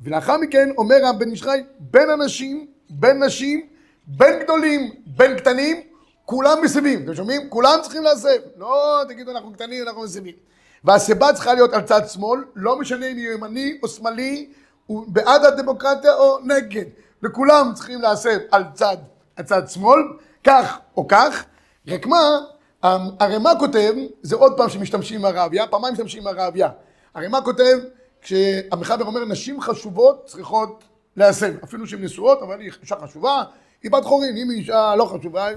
ולאחר 0.01 0.38
מכן 0.38 0.69
אומר 0.77 0.95
רב 1.03 1.19
בן 1.19 1.31
ישחי, 1.31 1.63
בין 1.79 2.09
אנשים, 2.09 2.67
בין 2.89 3.23
נשים, 3.23 3.67
בין 4.07 4.39
גדולים, 4.39 4.91
בין 5.05 5.38
קטנים, 5.38 5.81
כולם 6.25 6.57
מסבים, 6.63 7.03
אתם 7.03 7.15
שומעים? 7.15 7.50
כולם 7.50 7.79
צריכים 7.81 8.03
להסב, 8.03 8.38
לא 8.57 9.01
תגידו 9.07 9.31
אנחנו 9.31 9.53
קטנים, 9.53 9.88
אנחנו 9.88 10.01
מסבים. 10.01 10.35
והסיבה 10.83 11.33
צריכה 11.33 11.53
להיות 11.53 11.73
על 11.73 11.81
צד 11.81 12.07
שמאל, 12.07 12.43
לא 12.55 12.79
משנה 12.79 13.05
אם 13.07 13.17
היא 13.17 13.29
ימני 13.29 13.79
או 13.83 13.88
שמאלי, 13.88 14.50
הוא 14.85 15.05
בעד 15.07 15.45
הדמוקרטיה 15.45 16.13
או 16.13 16.39
נגד, 16.43 16.85
וכולם 17.23 17.71
צריכים 17.75 18.01
להסב 18.01 18.38
על 18.51 18.63
צד, 18.73 18.97
על 19.35 19.45
צד 19.45 19.69
שמאל, 19.69 20.00
כך 20.43 20.79
או 20.97 21.07
כך, 21.07 21.45
רק 21.88 22.05
מה, 22.05 22.39
הרמ"א 23.19 23.53
כותב, 23.59 23.93
זה 24.21 24.35
עוד 24.35 24.57
פעם 24.57 24.69
שמשתמשים 24.69 25.19
עם 25.19 25.25
הרעביה, 25.25 25.67
פעמיים 25.67 25.93
משתמשים 25.93 26.21
עם 26.21 26.27
הרעביה. 26.27 26.69
הרמ"א 27.15 27.39
כותב, 27.43 27.77
כשהמחבר 28.24 29.06
אומר 29.06 29.25
נשים 29.25 29.62
חשובות 29.62 30.25
צריכות 30.25 30.84
להסב, 31.15 31.53
אפילו 31.63 31.88
שהן 31.88 32.03
נשואות, 32.03 32.42
אבל 32.42 32.60
היא 32.60 32.72
אישה 32.82 32.96
חשובה, 32.96 33.44
היא 33.84 33.92
בת 33.92 34.03
חורין, 34.03 34.38
אם 34.38 34.50
היא 34.50 34.60
אישה 34.60 34.96
לא 34.96 35.06
חשובה, 35.06 35.48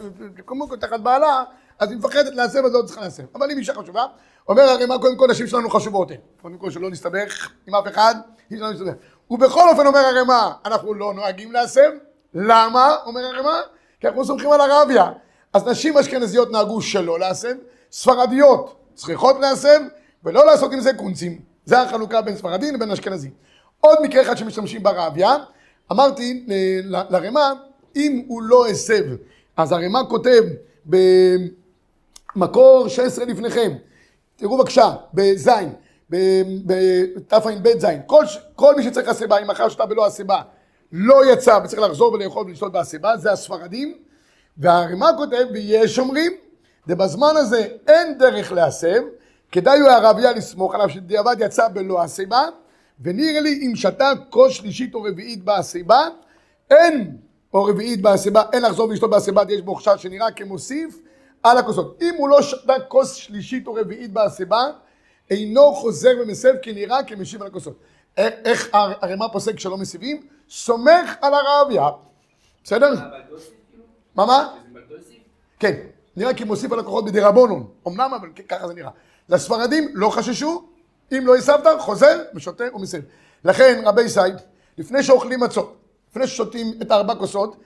כמו 0.46 0.76
תחת 0.76 1.00
בעלה, 1.00 1.44
אז 1.78 1.90
היא 1.90 1.98
מפחדת 1.98 2.34
להסב, 2.34 2.64
אז 2.64 2.72
לא 2.72 2.82
צריכה 2.82 3.00
להסב. 3.00 3.22
אבל 3.34 3.50
אם 3.50 3.58
אישה 3.58 3.74
חשובה, 3.74 4.04
אומר 4.48 4.62
הרמ"א, 4.62 4.98
קודם 4.98 5.16
כל 5.16 5.26
נשים 5.30 5.46
שלנו 5.46 5.70
חשובות 5.70 6.10
הן. 6.10 6.16
קודם 6.42 6.58
כל 6.58 6.70
שלא 6.70 6.90
נסתבך 6.90 7.50
עם 7.66 7.74
אף 7.74 7.86
אחד, 7.86 8.14
היא 8.50 8.58
שלנו 8.58 8.72
נסתבך. 8.72 8.92
ובכל 9.30 9.68
אופן 9.68 9.86
אומר 9.86 10.00
הרמ"א, 10.00 10.50
אנחנו 10.64 10.94
לא 10.94 11.14
נוהגים 11.14 11.52
להסב. 11.52 11.90
למה? 12.34 12.96
אומר 13.06 13.20
הרמ"א, 13.20 13.60
כי 14.00 14.08
אנחנו 14.08 14.24
סומכים 14.24 14.52
על 14.52 14.60
הרביה. 14.60 15.10
אז 15.52 15.66
נשים 15.66 15.98
אשכנזיות 15.98 16.50
נהגו 16.50 16.82
שלא 16.82 17.18
להסב, 17.18 17.54
ספרדיות 17.92 18.76
צריכות 18.94 19.36
להסב, 19.40 19.80
ולא 20.24 20.46
לעשות 20.46 20.72
עם 20.72 20.80
זה 20.80 20.94
קונצים. 20.94 21.55
זה 21.66 21.80
החלוקה 21.80 22.22
בין 22.22 22.36
ספרדים 22.36 22.74
לבין 22.74 22.90
אשכנזים. 22.90 23.30
עוד 23.80 23.98
מקרה 24.02 24.22
אחד 24.22 24.36
שמשתמשים 24.36 24.82
ברביה, 24.82 25.36
אמרתי 25.92 26.44
לרמ"א, 26.84 27.52
אם 27.96 28.22
הוא 28.26 28.42
לא 28.42 28.66
הסב, 28.66 29.04
אז 29.56 29.72
הרמ"א 29.72 30.00
כותב 30.08 30.42
במקור 32.36 32.88
16 32.88 33.24
לפניכם, 33.24 33.72
תראו 34.36 34.58
בבקשה, 34.58 34.94
בזין, 35.14 35.72
בתע"ב 36.10 37.78
זין, 37.78 38.00
כל, 38.06 38.24
כל 38.54 38.74
מי 38.76 38.82
שצריך 38.82 39.08
הסיבה, 39.08 39.38
אם 39.38 39.50
אחר 39.50 39.68
שאתה 39.68 39.86
בלא 39.86 40.06
הסיבה, 40.06 40.42
לא 40.92 41.32
יצא 41.32 41.58
וצריך 41.64 41.82
לחזור 41.82 42.12
ולאכול 42.12 42.46
ולשתות 42.46 42.72
בהסיבה, 42.72 43.16
זה 43.16 43.32
הספרדים, 43.32 43.98
והרמ"א 44.58 45.10
כותב, 45.16 45.44
ויש 45.52 45.98
אומרים, 45.98 46.32
ובזמן 46.86 47.32
הזה 47.36 47.68
אין 47.88 48.18
דרך 48.18 48.52
להסב, 48.52 49.02
כדאי 49.56 49.80
הוא 49.80 49.88
הרביה 49.88 50.32
לסמוך 50.32 50.74
עליו 50.74 50.90
שדיעבד 50.90 51.36
יצא 51.38 51.68
בלא 51.68 52.02
הסיבה, 52.02 52.42
ונראה 53.00 53.40
לי 53.40 53.66
אם 53.66 53.76
שתה 53.76 54.12
כוס 54.30 54.52
שלישית 54.52 54.94
או 54.94 55.02
רביעית 55.02 55.44
בהסיבה, 55.44 56.08
אין, 56.70 57.16
או 57.54 57.64
רביעית 57.64 58.02
בהסיבה, 58.02 58.42
אין 58.52 58.62
לחזור 58.62 58.88
ולשתות 58.88 59.10
בהסיבה, 59.10 59.42
יש 59.48 59.62
בו 59.62 59.74
חשש 59.74 60.02
שנראה 60.02 60.30
כמוסיף 60.30 60.98
על 61.42 61.58
הכוסות. 61.58 62.02
אם 62.02 62.14
הוא 62.18 62.28
לא 62.28 62.42
שתה 62.42 62.72
כוס 62.88 63.14
שלישית 63.14 63.66
או 63.66 63.74
רביעית 63.74 64.12
בהסיבה, 64.12 64.64
אינו 65.30 65.74
חוזר 65.74 66.12
ומסב 66.22 66.54
כי 66.62 66.72
נראה 66.72 67.02
כמשיב 67.02 67.42
על 67.42 67.48
הכוסות. 67.48 67.78
איך 68.16 68.68
הרמ"א 68.72 69.26
פוסק 69.32 69.58
שלא 69.58 69.76
מסיבים? 69.76 70.26
סומך 70.48 71.16
על 71.20 71.32
הרביה, 71.34 71.88
בסדר? 72.64 72.94
מה 74.14 74.26
מה? 74.26 74.54
כן, 75.58 75.74
נראה 76.16 76.34
כי 76.34 76.44
מוסיף 76.44 76.72
על 76.72 76.78
הכוחות 76.78 77.04
בדרבונון, 77.04 77.66
אמנם 77.86 78.14
אבל 78.14 78.28
ככה 78.48 78.68
זה 78.68 78.74
נראה. 78.74 78.90
לספרדים 79.28 79.88
לא 79.94 80.08
חששו, 80.08 80.64
אם 81.12 81.26
לא 81.26 81.36
הסבת, 81.36 81.80
חוזר 81.80 82.22
ושותה 82.34 82.64
ומסב. 82.74 82.98
לכן 83.44 83.82
רבי 83.84 84.08
סי, 84.08 84.20
לפני 84.78 85.02
שאוכלים 85.02 85.40
מצות, 85.40 85.76
לפני 86.10 86.26
ששותים 86.26 86.74
את 86.82 86.92
ארבע 86.92 87.14
כוסות, 87.14 87.56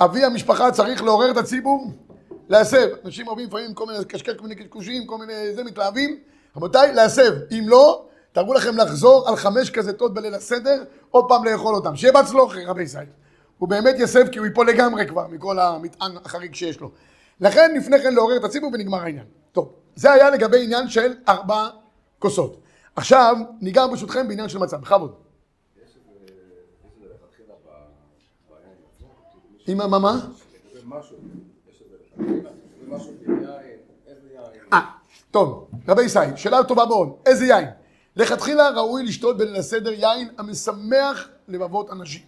אבי 0.00 0.24
המשפחה 0.24 0.70
צריך 0.70 1.02
לעורר 1.02 1.30
את 1.30 1.36
הציבור 1.36 1.92
להסב. 2.48 2.88
אנשים 3.04 3.28
אוהבים 3.28 3.46
לפעמים 3.46 3.74
כל 3.74 3.86
מיני 3.86 4.04
קשקש, 4.04 4.34
כל 4.34 4.42
מיני 4.42 4.54
קשקושים, 4.54 5.06
כל 5.06 5.18
מיני 5.18 5.54
זה 5.54 5.64
מתלהבים. 5.64 6.18
רבותיי, 6.56 6.94
להסב. 6.94 7.32
אם 7.50 7.64
לא, 7.66 8.04
תראו 8.32 8.54
לכם 8.54 8.76
לחזור 8.76 9.28
על 9.28 9.36
חמש 9.36 9.70
כזיתות 9.70 10.14
בליל 10.14 10.34
הסדר, 10.34 10.84
עוד 11.10 11.24
פעם 11.28 11.44
לאכול 11.44 11.74
אותם. 11.74 11.96
שיהיה 11.96 12.12
בהצלוחי, 12.12 12.64
רבי 12.64 12.86
סי. 12.86 12.98
הוא 13.58 13.68
באמת 13.68 13.94
יסב 13.98 14.28
כי 14.28 14.38
הוא 14.38 14.46
ייפול 14.46 14.68
לגמרי 14.68 15.06
כבר 15.06 15.26
מכל 15.28 15.58
המטען 15.58 16.16
החריג 16.24 16.54
שיש 16.54 16.80
לו. 16.80 16.90
לכן 17.40 17.74
לפני 17.76 18.02
כן 18.02 18.14
לעורר 18.14 18.36
את 18.36 18.44
הציבור 18.44 18.70
ונגמר 18.74 18.98
העניין. 19.02 19.24
טוב, 19.52 19.72
זה 20.00 20.12
היה 20.12 20.30
לגבי 20.30 20.64
עניין 20.64 20.88
של 20.88 21.14
ארבע 21.28 21.68
כוסות. 22.18 22.60
עכשיו, 22.96 23.36
ניגע 23.60 23.86
ברשותכם 23.86 24.28
בעניין 24.28 24.48
של 24.48 24.58
מצה, 24.58 24.76
בכבוד. 24.76 25.14
עם 29.66 29.78
מה, 29.78 29.98
מה? 29.98 30.20
זה 30.72 30.80
משהו, 30.84 31.16
יש 31.70 31.82
איזה 31.82 31.96
לכתחילה, 32.16 32.50
זה 32.80 32.96
משהו 32.96 33.12
ביין, 33.26 33.78
איזה 34.06 34.28
יין. 34.34 34.62
אה, 34.72 34.80
טוב, 35.30 35.70
רבי 35.88 36.02
ישי, 36.02 36.18
שאלה 36.36 36.64
טובה 36.64 36.84
מאוד, 36.84 37.08
איזה 37.26 37.44
יין? 37.44 37.66
לכתחילה 38.16 38.70
ראוי 38.70 39.04
לשתות 39.04 39.38
בליל 39.38 39.56
הסדר 39.56 39.92
יין 39.92 40.28
המשמח 40.38 41.28
לבבות 41.48 41.90
אנשים. 41.90 42.22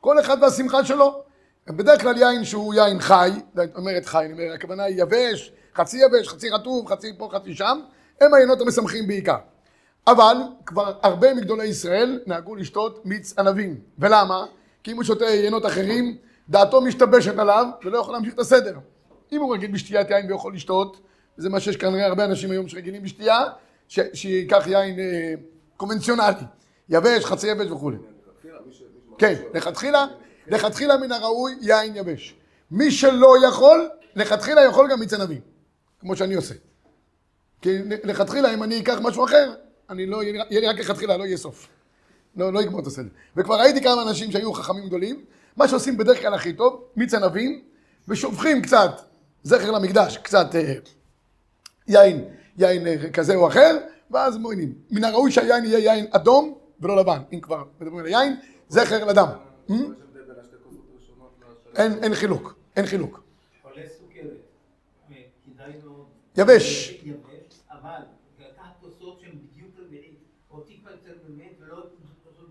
כל 0.00 0.20
אחד 0.20 0.36
והשמחה 0.42 0.84
שלו. 0.84 1.22
בדרך 1.66 2.00
כלל 2.00 2.16
יין 2.16 2.44
שהוא 2.44 2.74
יין 2.74 3.00
חי, 3.00 3.30
זאת 3.54 3.76
אומרת 3.76 4.06
חי, 4.06 4.24
אני 4.24 4.32
אומר, 4.32 4.54
הכוונה 4.54 4.82
היא 4.82 5.02
יבש, 5.02 5.52
חצי 5.76 5.98
יבש, 5.98 6.28
חצי 6.28 6.50
רטוב, 6.50 6.86
חצי 6.88 7.12
פה, 7.18 7.28
חצי 7.32 7.54
שם, 7.54 7.80
הם 8.20 8.34
העיינות 8.34 8.60
המשמחים 8.60 9.06
בעיקר. 9.06 9.36
אבל 10.06 10.36
כבר 10.66 10.92
הרבה 11.02 11.34
מגדולי 11.34 11.66
ישראל 11.66 12.20
נהגו 12.26 12.56
לשתות 12.56 13.06
מיץ 13.06 13.38
ענבים. 13.38 13.80
ולמה? 13.98 14.46
כי 14.82 14.92
אם 14.92 14.96
הוא 14.96 15.04
שותה 15.04 15.24
יינות 15.24 15.66
אחרים, 15.66 16.16
דעתו 16.48 16.80
משתבשת 16.80 17.38
עליו 17.38 17.66
ולא 17.84 17.98
יכול 17.98 18.14
להמשיך 18.14 18.34
את 18.34 18.38
הסדר. 18.38 18.78
אם 19.32 19.40
הוא 19.40 19.54
רגיל 19.54 19.70
בשתיית 19.70 20.10
יין 20.10 20.32
ויכול 20.32 20.54
לשתות, 20.54 21.00
זה 21.36 21.48
מה 21.50 21.60
שיש 21.60 21.76
כנראה 21.76 22.06
הרבה 22.06 22.24
אנשים 22.24 22.50
היום 22.50 22.68
שרגילים 22.68 23.02
בשתייה, 23.02 23.44
ש- 23.88 24.00
שייקח 24.14 24.66
יין 24.66 24.98
אה, 24.98 25.34
קונבנציונלי, 25.76 26.34
יבש, 26.88 27.24
חצי 27.24 27.48
יבש 27.48 27.70
וכולי. 27.70 27.96
כן, 29.18 29.34
לכתחילה, 29.54 30.06
לכתחילה 30.46 30.96
מן 30.96 31.12
הראוי 31.12 31.54
יין 31.60 31.96
יבש. 31.96 32.34
מי 32.70 32.90
שלא 32.90 33.46
יכול, 33.46 33.88
לכתחילה 34.16 34.60
יכול 34.64 34.90
גם 34.90 35.00
מיץ 35.00 35.12
ענבים, 35.12 35.40
כמו 36.02 36.16
שאני 36.16 36.34
עושה. 36.34 36.54
כי 37.60 37.78
לכתחילה, 37.88 38.54
אם 38.54 38.62
אני 38.62 38.80
אקח 38.80 38.98
משהו 39.02 39.24
אחר, 39.24 39.54
אני 39.90 40.06
לא, 40.06 40.22
יהיה 40.22 40.60
לי 40.60 40.66
רק 40.66 40.78
לכתחילה, 40.78 41.16
לא 41.16 41.24
יהיה 41.24 41.36
סוף. 41.36 41.68
לא, 42.36 42.52
לא 42.52 42.62
יגמור 42.62 42.80
את 42.80 42.86
הסדר. 42.86 43.08
וכבר 43.36 43.54
ראיתי 43.54 43.82
כמה 43.82 44.02
אנשים 44.02 44.30
שהיו 44.30 44.52
חכמים 44.52 44.86
גדולים, 44.86 45.24
מה 45.56 45.68
שעושים 45.68 45.96
בדרך 45.96 46.20
כלל 46.20 46.34
הכי 46.34 46.52
טוב, 46.52 46.84
מיץ 46.96 47.14
ענבים, 47.14 47.62
ושופכים 48.08 48.62
קצת 48.62 48.90
זכר 49.42 49.70
למקדש, 49.70 50.16
קצת 50.16 50.54
אה, 50.54 50.74
יין, 51.88 52.24
יין 52.58 52.86
אה, 52.86 53.10
כזה 53.12 53.34
או 53.34 53.48
אחר, 53.48 53.78
ואז 54.10 54.36
מועינים. 54.36 54.74
מן 54.90 55.04
הראוי 55.04 55.32
שהיין 55.32 55.64
יהיה 55.64 55.78
יין 55.78 56.06
אדום 56.10 56.58
ולא 56.80 56.96
לבן. 56.96 57.18
אם 57.32 57.40
כבר 57.40 57.64
מדברים 57.80 57.98
על 57.98 58.06
היין, 58.06 58.36
זכר 58.68 59.04
לדם. 59.04 59.28
Hmm? 59.68 59.72
אין 61.76 62.14
חילוק, 62.14 62.54
אין 62.76 62.86
חילוק. 62.86 63.22
חולה 63.62 63.82
סוכרת, 63.98 64.30
כדאי 65.08 65.08
מאוד. 65.08 65.08
יבש. 65.08 65.10
יבש, 65.10 65.10
אבל 65.10 65.10
לקחת 65.10 65.10
כוסות 65.10 65.10
שהן 65.10 65.10
בדיוק 65.10 65.10
רביעית, 65.10 65.30
או 65.34 65.42
טיפה 65.44 65.50
יותר 65.50 65.50
באמת, 65.50 65.50
ולא 65.62 65.80
כוסות 65.80 66.21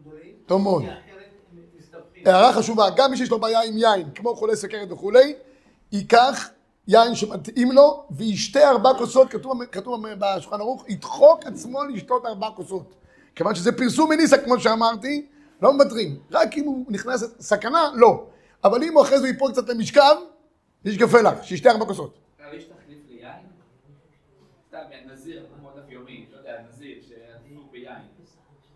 גדולים. 0.02 0.34
טוב 0.46 0.62
מאוד. 0.62 0.84
הערה 2.26 2.54
חשובה, 2.54 2.90
גם 2.96 3.12
מי 3.12 3.18
שיש 3.18 3.30
לו 3.30 3.40
בעיה 3.40 3.62
עם 3.64 3.78
יין, 3.78 4.12
כמו 4.16 4.36
חולה 4.36 4.56
סוכרת 4.56 4.92
וכולי, 4.92 5.36
ייקח 5.92 6.50
יין 6.88 7.16
שמתאים 7.16 7.72
לו, 7.72 8.04
וישתה 8.12 8.70
ארבע 8.70 8.90
כוסות, 8.98 9.30
כתוב, 9.30 9.66
כתוב 9.66 10.06
בשולחן 10.20 10.60
ערוך, 10.60 10.86
ידחוק 10.90 11.46
עצמו 11.46 11.84
לשתות 11.84 12.26
ארבע 12.26 12.50
כוסות. 12.56 12.96
כיוון 13.36 13.56
שזה 13.56 13.72
פרסום 13.72 14.10
מניסה, 14.10 14.38
כמו 14.38 14.60
שאמרתי, 14.60 15.28
לא 15.62 15.74
מוותרים. 15.74 16.20
רק 16.32 16.58
אם 16.58 16.66
הוא 16.66 16.86
נכנס 16.90 17.24
לסכנה, 17.40 17.92
לא. 17.96 18.26
אבל 18.64 18.84
אם 18.84 18.94
הוא 18.94 19.04
אחרי 19.04 19.20
זה 19.20 19.28
ייפול 19.28 19.52
קצת 19.52 19.70
למשכב, 19.70 20.16
ישגפה 20.86 21.22
לך, 21.22 21.44
שישתה 21.44 21.72
ארבע 21.72 21.86
כוסות. 21.86 22.18
אבל 22.40 22.58
יש 22.58 22.64
תחליף 22.64 23.00
ליין? 23.10 23.34
סתם, 24.72 24.78
נזיר, 25.14 25.46
כמו 25.60 25.70
דף 25.72 25.90
יומי, 25.90 26.26
לא 26.32 26.38
יודע, 26.38 26.62
נזיר, 26.70 26.98
שעטפו 27.08 27.70
ביין. 27.72 28.02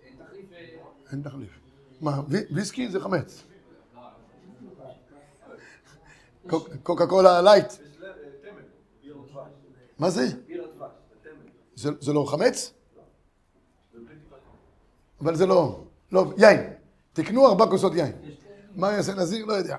אין 0.03 0.13
תחליף... 0.25 0.45
אה, 0.53 1.11
אין 1.11 1.21
תחליף. 1.21 1.49
מה, 2.01 2.21
וי- 2.27 2.45
ויסקי 2.51 2.89
זה 2.89 2.99
חמץ. 2.99 3.43
קוק- 6.49 6.69
קוקה 6.83 7.07
קולה 7.07 7.41
לייט. 7.41 7.65
מה 9.99 10.09
זה? 10.09 10.21
זה, 11.75 11.89
זה 11.99 12.13
לא 12.13 12.25
חמץ? 12.31 12.73
אבל 15.21 15.35
זה 15.35 15.45
לא, 15.45 15.83
לא, 16.11 16.25
יין. 16.37 16.73
תקנו 17.13 17.47
ארבע 17.47 17.65
כוסות 17.65 17.93
יין. 17.95 18.11
מה 18.75 18.91
יעשה 18.91 19.13
נזיר? 19.13 19.45
לא 19.45 19.53
יודע. 19.53 19.77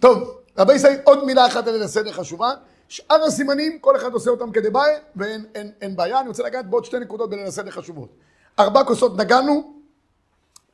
טוב, 0.00 0.40
רבי 0.58 0.74
ישראל, 0.74 1.00
עוד 1.04 1.24
מילה 1.24 1.46
אחת 1.46 1.66
על 1.66 1.82
הסדר 1.82 2.12
חשובה. 2.12 2.50
שאר 2.88 3.24
הסימנים, 3.26 3.78
כל 3.78 3.96
אחד 3.96 4.12
עושה 4.12 4.30
אותם 4.30 4.50
כדבעי, 4.52 4.96
ואין 5.16 5.44
אין, 5.54 5.72
אין 5.80 5.96
בעיה. 5.96 6.20
אני 6.20 6.28
רוצה 6.28 6.42
לגעת 6.42 6.70
בעוד 6.70 6.84
שתי 6.84 6.98
נקודות 6.98 7.30
בליל 7.30 7.46
הסדר 7.46 7.70
חשובות. 7.70 8.08
ארבע 8.58 8.84
כוסות 8.84 9.16
נגענו, 9.16 9.72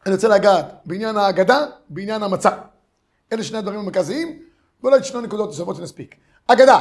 אני 0.07 0.14
רוצה 0.14 0.29
לגעת 0.29 0.75
בעניין 0.85 1.16
ההגדה, 1.16 1.66
בעניין 1.88 2.22
המצה. 2.22 2.51
אלה 3.33 3.42
שני 3.42 3.59
הדברים 3.59 3.79
המרכזיים, 3.79 4.42
ואולי 4.83 5.05
שתי 5.05 5.18
נקודות 5.18 5.48
נוספות 5.48 5.77
שנספיק. 5.77 6.14
הגדה, 6.48 6.81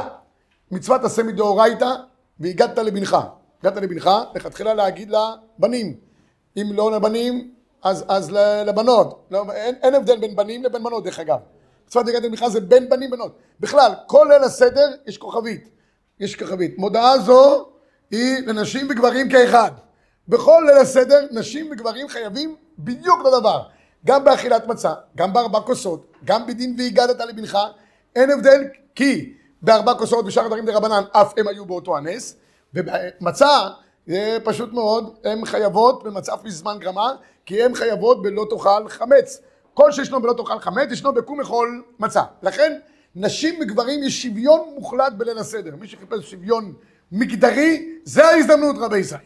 מצוות 0.70 1.04
עשה 1.04 1.22
מדאורייתא, 1.22 1.94
והגדת 2.40 2.78
לבנך. 2.78 3.16
הגדת 3.62 3.82
לבנך, 3.82 4.10
לכתחילה 4.34 4.74
להגיד 4.74 5.10
לבנים. 5.10 5.96
אם 6.56 6.70
לא 6.72 6.92
לבנים, 6.92 7.54
אז, 7.82 8.04
אז 8.08 8.30
לבנות. 8.66 9.26
לא, 9.30 9.44
אין, 9.52 9.74
אין 9.82 9.94
הבדל 9.94 10.20
בין 10.20 10.36
בנים 10.36 10.64
לבין 10.64 10.84
בנות, 10.84 11.04
דרך 11.04 11.18
אגב. 11.18 11.38
מצוות 11.86 12.08
הגדת 12.08 12.22
לבנך 12.22 12.48
זה 12.48 12.60
בין 12.60 12.88
בנים 12.88 13.10
בנות. 13.10 13.38
בכלל, 13.60 13.92
כל 14.06 14.26
ליל 14.30 14.44
הסדר 14.44 14.86
יש 15.06 15.18
כוכבית. 15.18 15.68
יש 16.20 16.36
כוכבית. 16.36 16.78
מודעה 16.78 17.18
זו 17.18 17.68
היא 18.10 18.46
לנשים 18.46 18.86
וגברים 18.90 19.28
כאחד. 19.28 19.70
בכל 20.28 20.64
ליל 20.66 20.78
הסדר, 20.78 21.26
נשים 21.30 21.68
וגברים 21.72 22.08
חייבים 22.08 22.56
בדיוק 22.78 23.18
אותו 23.24 23.40
דבר. 23.40 23.62
גם 24.06 24.24
באכילת 24.24 24.66
מצה, 24.66 24.92
גם 25.16 25.32
בארבע 25.32 25.60
כוסות, 25.60 26.12
גם 26.24 26.46
בדין 26.46 26.76
והגדת 26.78 27.20
לבנך, 27.20 27.58
אין 28.16 28.30
הבדל, 28.30 28.64
כי 28.94 29.32
בארבע 29.62 29.94
כוסות 29.94 30.26
ושאר 30.26 30.42
הדברים 30.42 30.66
דרבנן, 30.66 31.02
אף 31.12 31.32
הם 31.36 31.48
היו 31.48 31.66
באותו 31.66 31.96
הנס, 31.96 32.36
ובמצה, 32.74 33.68
זה 34.06 34.38
פשוט 34.44 34.72
מאוד, 34.72 35.16
הן 35.24 35.44
חייבות 35.44 36.02
במצב 36.04 36.36
בזמן 36.44 36.78
גרמה, 36.78 37.14
כי 37.46 37.62
הן 37.62 37.74
חייבות 37.74 38.22
בלא 38.22 38.46
תאכל 38.50 38.88
חמץ. 38.88 39.40
כל 39.74 39.92
שישנו 39.92 40.22
בלא 40.22 40.32
תאכל 40.32 40.58
חמץ, 40.58 40.88
ישנו 40.90 41.14
בקום 41.14 41.40
אכול 41.40 41.82
מצה. 41.98 42.22
לכן, 42.42 42.78
נשים 43.16 43.54
וגברים 43.60 44.02
יש 44.02 44.22
שוויון 44.22 44.60
מוחלט 44.74 45.12
בליל 45.12 45.38
הסדר. 45.38 45.76
מי 45.76 45.88
שחיפש 45.88 46.30
שוויון 46.30 46.74
מגדרי, 47.12 47.88
זה 48.04 48.24
ההזדמנות 48.24 48.76
רבי 48.78 48.98
ישראל. 48.98 49.20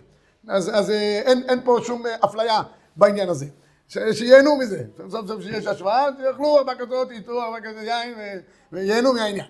אז, 0.48 0.70
אז 0.74 0.90
אה, 0.90 1.22
אין, 1.24 1.42
אין 1.48 1.60
פה 1.64 1.78
שום 1.84 2.06
אה, 2.06 2.16
אפליה 2.24 2.62
בעניין 2.96 3.28
הזה. 3.28 3.46
ש, 3.88 3.98
שיהנו 4.12 4.56
מזה. 4.56 4.82
סוף 5.10 5.26
סוף 5.26 5.42
שיש 5.42 5.66
השוואה, 5.66 6.06
שיאכלו 6.20 6.58
ארבע 6.58 6.72
כזאת, 6.78 7.10
ייתנו 7.10 7.42
ארבע 7.42 7.60
כזאת 7.60 7.82
יין 7.82 8.14
ו- 8.18 8.40
וייהנו 8.72 9.12
מהעניין. 9.12 9.46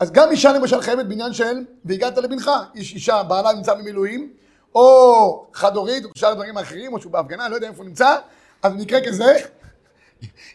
אז 0.00 0.10
גם 0.10 0.30
אישה 0.30 0.52
למשל 0.52 0.80
חייבת 0.80 1.06
בעניין 1.06 1.32
של 1.32 1.64
והגעת 1.84 2.18
לבנך. 2.18 2.50
איש 2.74 2.94
אישה, 2.94 3.22
בעלה 3.22 3.52
נמצא 3.52 3.74
במילואים, 3.74 4.32
או 4.74 5.46
חד 5.52 5.76
הורית, 5.76 6.04
או 6.04 6.10
שאר 6.14 6.28
הדברים 6.28 6.56
האחרים, 6.56 6.92
או 6.92 7.00
שהוא 7.00 7.12
בהפגנה, 7.12 7.48
לא 7.48 7.54
יודע 7.54 7.68
איפה 7.68 7.78
הוא 7.78 7.88
נמצא, 7.88 8.16
אז 8.62 8.72
במקרה 8.72 9.00
כזה, 9.06 9.36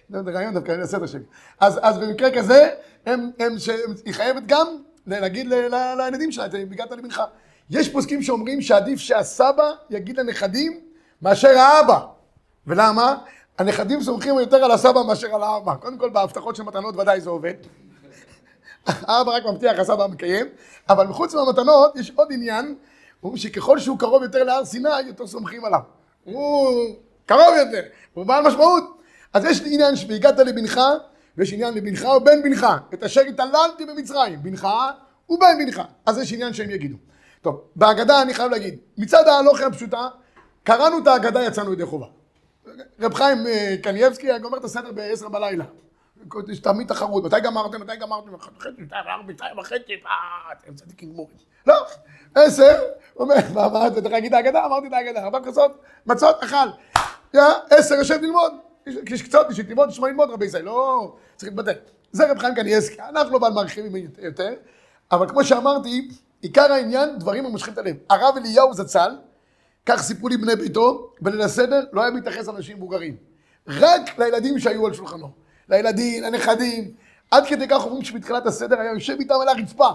לא 0.09 0.17
יודע, 0.17 0.31
רעיון 0.31 0.53
דווקא, 0.53 0.71
אני 0.71 0.81
אעשה 0.81 0.97
את 0.97 1.01
השם. 1.01 1.19
אז, 1.59 1.97
במקרה 1.97 2.31
כזה. 2.31 2.69
היא 4.05 4.13
חייבת 4.13 4.43
גם 4.45 4.67
להגיד 5.07 5.47
לילדים 5.97 6.31
שלה, 6.31 6.45
"אתה 6.45 6.57
הגעת 6.57 6.91
לבנך. 6.91 7.21
יש 7.69 7.89
פוסקים 7.89 8.21
שאומרים 8.23 8.61
שעדיף 8.61 8.99
שהסבא 8.99 9.71
יגיד 9.89 10.19
לנכדים 10.19 10.79
מאשר 11.21 11.57
האבא. 11.57 11.99
ולמה? 12.67 13.17
הנכדים 13.57 14.01
סומכים 14.01 14.39
יותר 14.39 14.63
על 14.63 14.71
הסבא 14.71 15.01
מאשר 15.07 15.35
על 15.35 15.43
האבא. 15.43 15.75
קודם 15.75 15.97
כל, 15.97 16.09
בהבטחות 16.09 16.55
של 16.55 16.63
מתנות 16.63 16.95
ודאי 16.95 17.21
זה 17.21 17.29
עובד. 17.29 17.53
האבא 18.87 19.31
רק 19.31 19.43
מבטיח, 19.45 19.79
הסבא 19.79 20.07
מקיים. 20.07 20.45
אבל 20.89 21.07
מחוץ 21.07 21.35
מהמתנות, 21.35 21.95
יש 21.95 22.11
עוד 22.15 22.27
עניין, 22.31 22.75
הוא 23.21 23.37
שככל 23.37 23.79
שהוא 23.79 23.99
קרוב 23.99 24.23
יותר 24.23 24.43
להר 24.43 24.65
סיני, 24.65 25.01
יותר 25.07 25.27
סומכים 25.27 25.65
עליו. 25.65 25.79
הוא 26.23 26.85
קרוב 27.25 27.55
יותר, 27.57 27.81
הוא 28.13 28.25
בעל 28.25 28.47
משמעות. 28.47 28.83
אז 29.35 29.45
יש 29.45 29.61
עניין 29.65 29.95
שהגעת 29.95 30.39
לבנך, 30.39 30.79
ויש 31.37 31.53
עניין 31.53 31.73
לבנך 31.73 32.05
ובן 32.05 32.43
בנך. 32.43 32.65
את 32.93 33.03
אשר 33.03 33.21
התעללתי 33.21 33.85
במצרים, 33.85 34.43
בנך 34.43 34.67
ובן 35.29 35.57
בנך. 35.59 35.81
אז 36.05 36.17
יש 36.17 36.33
עניין 36.33 36.53
שהם 36.53 36.69
יגידו. 36.69 36.97
טוב, 37.41 37.61
בהגדה 37.75 38.21
אני 38.21 38.33
חייב 38.33 38.51
להגיד, 38.51 38.79
מצד 38.97 39.27
ההלוכי 39.27 39.63
הפשוטה, 39.63 40.07
קראנו 40.63 40.97
את 40.99 41.07
ההגדה, 41.07 41.43
יצאנו 41.43 41.73
ידי 41.73 41.85
חובה. 41.85 42.05
רב 42.99 43.13
חיים 43.13 43.47
אה, 43.47 43.75
קנייבסקי 43.83 44.39
גומר 44.39 44.57
את 44.57 44.63
הסדר 44.63 44.91
ב-10 44.91 45.29
בלילה. 45.29 45.65
יש 46.47 46.59
תמיד 46.59 46.87
תחרות, 46.87 47.23
מתי 47.23 47.39
גמרתם, 47.39 47.81
מתי 47.81 47.95
גמרתם, 47.95 48.35
אחת 48.35 48.51
וחצי, 48.57 48.85
שתיים, 48.85 49.03
ארבע, 49.07 49.33
שתיים 49.33 49.57
וחצי, 49.57 49.93
אה, 50.05 50.11
אתם 50.51 50.75
צדיקים 50.75 51.09
גמורים. 51.13 51.37
לא, 51.67 51.75
עשר, 52.35 52.79
אומר, 53.15 53.35
מה 53.53 53.65
אמרת, 53.65 53.93
צריך 53.93 54.13
להגיד 54.13 54.33
את 54.33 54.45
ההגדה? 54.45 54.65
אמרתי 54.65 54.87
את 54.87 54.93
ההגדה, 54.93 55.23
ארבע 55.23 55.39
כוסות, 55.43 55.81
מצות, 56.05 56.43
אכל. 56.43 56.67
עשר, 57.69 57.95
יושב 57.95 58.21
ללמוד. 58.21 58.53
יש- 58.87 59.21
קצת, 59.21 59.47
יש 59.51 59.59
יתיבות, 59.59 59.89
יש 59.89 59.99
מה 59.99 60.07
ללמוד 60.07 60.29
רבי 60.31 60.45
ישראל, 60.45 60.63
לא 60.63 61.15
צריך 61.35 61.51
להתבטא. 61.51 61.73
זה 62.11 62.31
רב 62.31 62.37
חיים 62.39 62.55
קנייבסקי, 62.55 63.01
אנחנו 63.09 63.37
אבל 63.37 63.49
מרחיבים 63.49 64.07
יותר, 64.21 64.53
אבל 65.11 65.29
כמו 65.29 65.43
שאמרתי, 65.43 66.07
עיקר 66.41 66.71
העניין, 66.73 67.19
דברים 67.19 67.45
המושכים 67.45 67.73
את 67.73 67.77
הלב. 67.77 67.95
הרב 68.09 68.37
אליהו 68.37 68.73
זצ"ל, 68.73 69.17
כך 69.85 70.01
סיפרו 70.01 70.27
לי 70.29 70.37
בני 70.37 70.55
ביתו, 70.55 71.09
בליל 71.21 71.41
הסדר 71.41 71.85
לא 71.93 72.01
היה 72.01 72.11
מתייחס 72.11 72.47
לאנשים 72.47 72.77
מבוגרים. 72.77 73.15
רק 73.67 74.19
לילדים 74.19 74.59
שהיו 74.59 74.87
על 74.87 74.93
שולחנו. 74.93 75.29
לילדים, 75.69 76.23
לנכדים. 76.23 76.91
עד 77.31 77.43
כדי 77.47 77.67
כך 77.67 77.85
אומרים 77.85 78.03
שבתחילת 78.03 78.45
הסדר 78.45 78.79
היה 78.79 78.91
יושב 78.93 79.15
איתם 79.19 79.35
על 79.41 79.47
הרצפה. 79.47 79.89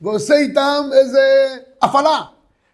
ועושה 0.00 0.34
איתם 0.34 0.82
איזה 0.92 1.56
הפעלה 1.82 2.20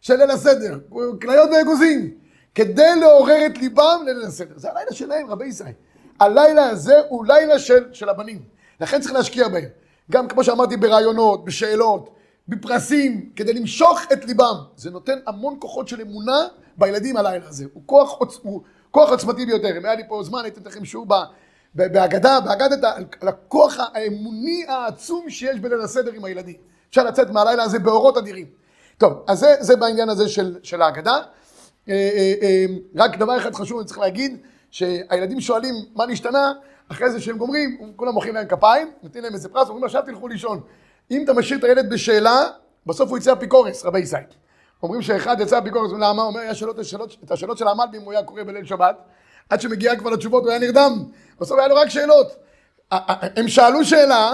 של 0.01 0.17
ליל 0.17 0.31
הסדר. 0.31 0.79
כליות 1.23 1.51
ואגוזים. 1.51 2.15
כדי 2.55 3.01
לעורר 3.01 3.47
את 3.47 3.59
ליבם 3.59 4.01
לליל 4.07 4.25
הסדר. 4.27 4.55
זה 4.57 4.71
הלילה 4.71 4.93
שלהם, 4.93 5.31
רבי 5.31 5.47
ישראל. 5.47 5.73
הלילה 6.21 6.67
הזה 6.67 6.95
הוא 7.09 7.27
לילה 7.27 7.59
של, 7.59 7.93
של 7.93 8.09
הבנים. 8.09 8.43
לכן 8.81 9.01
צריך 9.01 9.15
להשקיע 9.15 9.49
בהם. 9.49 9.69
גם 10.11 10.29
כמו 10.29 10.45
שאמרתי 10.45 10.77
ברעיונות, 10.77 11.45
בשאלות, 11.45 12.11
בפרסים, 12.49 13.31
כדי 13.37 13.53
למשוך 13.53 14.01
את 14.13 14.25
ליבם. 14.25 14.55
זה 14.77 14.91
נותן 14.91 15.19
המון 15.27 15.57
כוחות 15.59 15.89
של 15.89 16.01
אמונה 16.01 16.47
בילדים 16.77 17.17
הלילה 17.17 17.49
הזה. 17.49 17.65
הוא 17.73 17.83
כוח, 17.87 18.13
עוצ... 18.13 18.39
הוא 18.43 18.63
כוח 18.91 19.11
עוצמתי 19.11 19.47
ביותר. 19.47 19.77
אם 19.77 19.85
היה 19.85 19.95
לי 19.95 20.03
פה 20.09 20.23
זמן, 20.23 20.41
הייתי 20.43 20.61
נותן 20.61 20.71
לכם 20.71 20.85
שיעור 20.85 21.07
בהגדה, 21.75 22.41
בהגדת 22.41 22.85
על 23.21 23.29
הכוח 23.29 23.77
האמוני 23.95 24.65
העצום 24.69 25.31
שיש 25.31 25.61
בליל 25.61 25.81
הסדר 25.81 26.13
עם 26.13 26.25
הילדים. 26.25 26.57
אפשר 26.91 27.05
לצאת 27.05 27.31
מהלילה 27.31 27.63
הזה 27.63 27.79
באורות 27.79 28.17
אדירים. 28.17 28.47
טוב, 28.99 29.13
אז 29.27 29.39
זה, 29.39 29.55
זה 29.61 29.77
בעניין 29.77 30.09
הזה 30.09 30.29
של, 30.29 30.59
של 30.63 30.83
ההגדה. 30.83 31.17
אה, 31.89 31.95
אה, 31.95 32.35
אה, 32.43 32.65
רק 32.97 33.17
דבר 33.17 33.39
אחד 33.39 33.55
חשוב 33.55 33.79
אני 33.79 33.87
צריך 33.87 33.99
להגיד, 33.99 34.41
שהילדים 34.71 35.41
שואלים 35.41 35.75
מה 35.95 36.07
נשתנה, 36.07 36.53
אחרי 36.89 37.11
זה 37.11 37.21
שהם 37.21 37.39
גומרים, 37.39 37.93
כולם 37.97 38.15
מוחאים 38.15 38.35
להם 38.35 38.47
כפיים, 38.47 38.91
נותנים 39.03 39.25
להם 39.25 39.35
איזה 39.35 39.49
פרס, 39.49 39.69
אומרים 39.69 39.85
עכשיו 39.85 40.03
תלכו 40.07 40.29
לישון. 40.29 40.61
אם 41.11 41.25
אתה 41.25 41.33
משאיר 41.33 41.59
את 41.59 41.65
הילד 41.65 41.91
בשאלה, 41.91 42.43
בסוף 42.87 43.11
הוא 43.11 43.19
יצא 43.19 43.33
אפיקורס, 43.33 43.85
רבי 43.85 43.99
ישראל. 43.99 44.25
אומרים 44.83 45.03
שאחד 45.03 45.37
יצא 45.41 45.59
אפיקורס, 45.59 45.93
למה? 45.93 46.23
אומר, 46.23 46.41
היה 46.41 46.55
שאלות, 46.55 46.79
השאלות, 46.79 47.17
את 47.25 47.31
השאלות 47.31 47.59
של 47.59 47.69
המלבים 47.69 48.03
הוא 48.03 48.13
היה 48.13 48.23
קורא 48.23 48.43
בליל 48.43 48.65
שבת, 48.65 48.97
עד 49.51 49.61
שמגיע 49.61 49.97
כבר 49.97 50.11
לתשובות 50.11 50.43
הוא 50.43 50.51
היה 50.51 50.59
נרדם, 50.59 51.05
בסוף 51.41 51.59
היה 51.59 51.69
לו 51.69 51.75
רק 51.75 51.89
שאלות. 51.89 52.27
הם 53.37 53.49
שאלו 53.49 53.85
שאלה, 53.85 54.33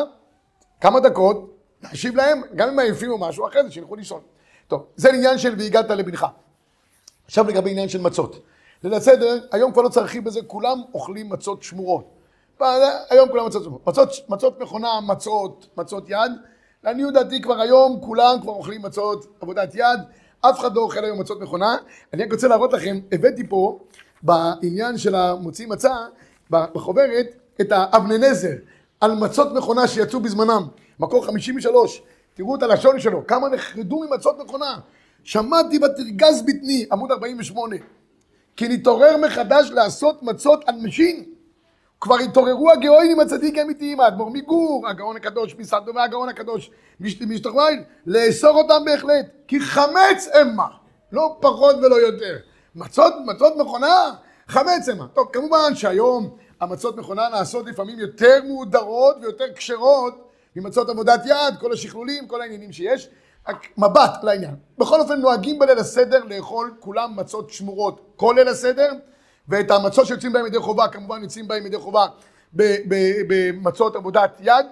כמה 0.81 1.01
דקות, 1.01 1.57
להשיב 1.83 2.17
להם, 2.17 2.43
גם 2.55 2.69
אם 2.69 2.79
עייפים 2.79 3.11
או 3.11 3.19
משהו, 3.19 3.47
אחרי 3.47 3.65
זה 3.65 3.71
שילכו 3.71 3.97
לישון. 3.97 4.21
טוב, 4.69 4.87
זה 4.97 5.09
עניין 5.13 5.39
של 5.39 5.55
והגעת 5.59 5.91
לבנך. 5.91 6.27
עכשיו 7.29 7.49
לגבי 7.49 7.71
עניין 7.71 7.89
של 7.89 8.01
מצות. 8.01 8.41
ליל 8.85 8.95
הסדר, 8.95 9.39
היום 9.53 9.73
כבר 9.73 9.83
לא 9.83 9.89
צריך 9.89 9.99
להרחיב 9.99 10.25
בזה, 10.25 10.41
כולם 10.47 10.81
אוכלים 10.95 11.29
מצות 11.29 11.63
שמורות. 11.63 12.05
היום 13.11 13.29
כולם 13.29 13.47
מצות 13.47 13.65
שמורות. 13.65 13.87
מצות, 13.87 14.09
מצות 14.29 14.61
מכונה, 14.61 15.01
מצות, 15.07 15.67
מצות 15.77 16.11
יד. 16.11 16.33
לעניות 16.85 17.15
דעתי 17.15 17.43
כבר 17.43 17.61
היום 17.61 18.01
כולם 18.01 18.39
כבר 18.43 18.53
אוכלים 18.53 18.83
מצות 18.83 19.27
עבודת 19.41 19.75
יד. 19.75 20.01
אף 20.41 20.61
אחד 20.61 20.75
לא 20.75 20.81
אוכל 20.81 21.05
היום 21.05 21.21
מצות 21.21 21.41
מכונה. 21.41 21.77
אני 22.13 22.25
רק 22.25 22.33
רוצה 22.33 22.49
להראות 22.49 22.73
לכם, 22.73 23.01
הבאתי 23.13 23.49
פה 23.49 23.79
בעניין 24.23 24.99
של 24.99 25.15
המוציא 25.15 25.67
מצה, 25.67 25.95
בחוברת, 26.51 27.27
את 27.61 27.73
האבני 27.73 28.19
נזר 28.19 28.55
על 29.01 29.15
מצות 29.15 29.53
מכונה 29.53 29.89
שיצאו 29.89 30.21
בזמנם. 30.21 30.63
מקור 31.01 31.27
53. 31.27 32.03
תראו 32.35 32.57
את 32.57 32.63
הלשון 32.63 33.01
שלו, 33.01 33.27
כמה 33.27 33.49
נחרדו 33.49 34.01
ממצות 34.01 34.39
מכונה. 34.39 34.79
שמעתי 35.29 35.79
ותרגז 35.79 36.43
בטני, 36.43 36.87
עמוד 36.93 37.13
48. 37.13 37.77
כי 38.57 38.69
נתעורר 38.69 39.17
מחדש 39.17 39.71
לעשות 39.71 40.23
מצות 40.23 40.65
על 40.67 40.75
משין. 40.83 41.25
כבר 42.01 42.19
התעוררו 42.19 42.71
הגאונים 42.71 43.21
הצדיקים 43.21 43.61
האמיתיים, 43.61 44.01
האדמו"ר 44.01 44.31
מגור, 44.31 44.89
הגאון 44.89 45.17
הקדוש 45.17 45.55
מסעדו 45.59 45.95
והגאון 45.95 46.29
הקדוש 46.29 46.71
משתחוויל, 47.01 47.83
לאסור 48.07 48.51
אותם 48.51 48.85
בהחלט, 48.85 49.27
כי 49.49 49.61
חמץ 49.61 50.29
המה, 50.35 50.67
לא 51.13 51.37
פחות 51.41 51.77
ולא 51.77 51.97
יותר. 52.01 52.37
מצות, 52.75 53.15
מצות 53.27 53.57
מכונה, 53.57 54.15
חמץ 54.49 54.89
המה. 54.89 55.07
טוב, 55.15 55.29
כמובן 55.33 55.75
שהיום 55.75 56.37
המצות 56.61 56.97
מכונה 56.97 57.29
נעשות 57.29 57.67
לפעמים 57.67 57.99
יותר 57.99 58.41
מהודרות 58.47 59.17
ויותר 59.21 59.55
כשרות 59.57 60.29
ממצות 60.57 60.89
עבודת 60.89 61.27
יד, 61.27 61.59
כל 61.61 61.73
השכלולים, 61.73 62.27
כל 62.27 62.41
העניינים 62.41 62.73
שיש. 62.73 63.09
מבט 63.79 64.13
לעניין. 64.23 64.57
בכל 64.79 65.01
אופן 65.01 65.21
נוהגים 65.21 65.59
בליל 65.59 65.79
הסדר 65.79 66.25
לאכול 66.25 66.75
כולם 66.81 67.17
מצות 67.17 67.51
שמורות 67.51 68.01
כל 68.17 68.35
ליל 68.37 68.49
הסדר, 68.49 68.93
ואת 69.49 69.71
המצות 69.71 70.07
שיוצאים 70.07 70.33
בהם 70.33 70.47
ידי 70.47 70.59
חובה, 70.59 70.89
כמובן 70.89 71.23
יוצאים 71.23 71.49
בהם 71.49 71.67
ידי 71.67 71.79
חובה 71.79 72.07
במצות 73.29 73.97
עבודת 73.97 74.37
יד. 74.41 74.67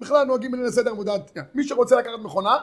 בכלל 0.00 0.24
נוהגים 0.26 0.50
בליל 0.50 0.66
הסדר 0.66 0.90
עבודת 0.90 1.36
יד. 1.36 1.44
מי 1.54 1.64
שרוצה 1.64 1.96
לקחת 1.96 2.18
מכונה, 2.22 2.56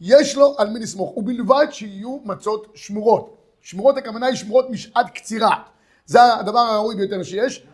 יש 0.00 0.36
לו 0.36 0.54
על 0.58 0.70
מי 0.70 0.80
לסמוך, 0.80 1.16
ובלבד 1.16 1.66
שיהיו 1.70 2.18
מצות 2.24 2.66
שמורות. 2.74 3.36
שמורות 3.60 3.96
הכוונה 3.96 4.26
היא 4.26 4.36
שמורות 4.36 4.70
משעת 4.70 5.06
קצירה. 5.14 5.56
זה 6.06 6.34
הדבר 6.34 6.58
הראוי 6.58 6.96
ביותר 6.96 7.22
שיש. 7.22 7.66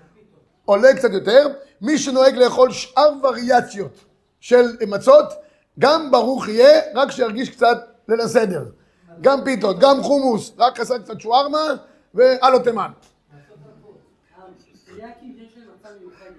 עולה 0.64 0.94
קצת 0.94 1.10
יותר. 1.12 1.48
מי 1.80 1.98
שנוהג 1.98 2.34
לאכול 2.34 2.72
שאר 2.72 3.10
וריאציות 3.22 4.04
של 4.40 4.66
מצות, 4.88 5.24
גם 5.78 6.10
ברוך 6.10 6.48
יהיה, 6.48 6.80
רק 6.94 7.10
שירגיש 7.10 7.50
קצת 7.50 7.76
ליל 8.08 8.20
הסדר. 8.20 8.64
גם 9.20 9.44
פיתות, 9.44 9.78
גם 9.78 10.02
חומוס, 10.02 10.52
רק 10.58 10.80
חסר 10.80 10.98
קצת 10.98 11.20
שווארמה 11.20 11.74
והלו 12.14 12.58
תימן. 12.58 12.90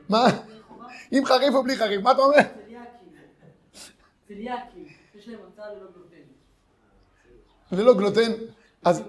מה? 0.09 0.25
עם 1.11 1.25
חריף 1.25 1.55
או 1.55 1.63
בלי 1.63 1.77
חריף, 1.77 2.01
מה 2.01 2.11
אתה 2.11 2.21
אומר? 2.21 2.37
צליאקים, 4.27 4.85
יש 5.15 5.29
ללא 7.71 7.93
גלוטן. 7.93 8.31
אז? 8.85 9.03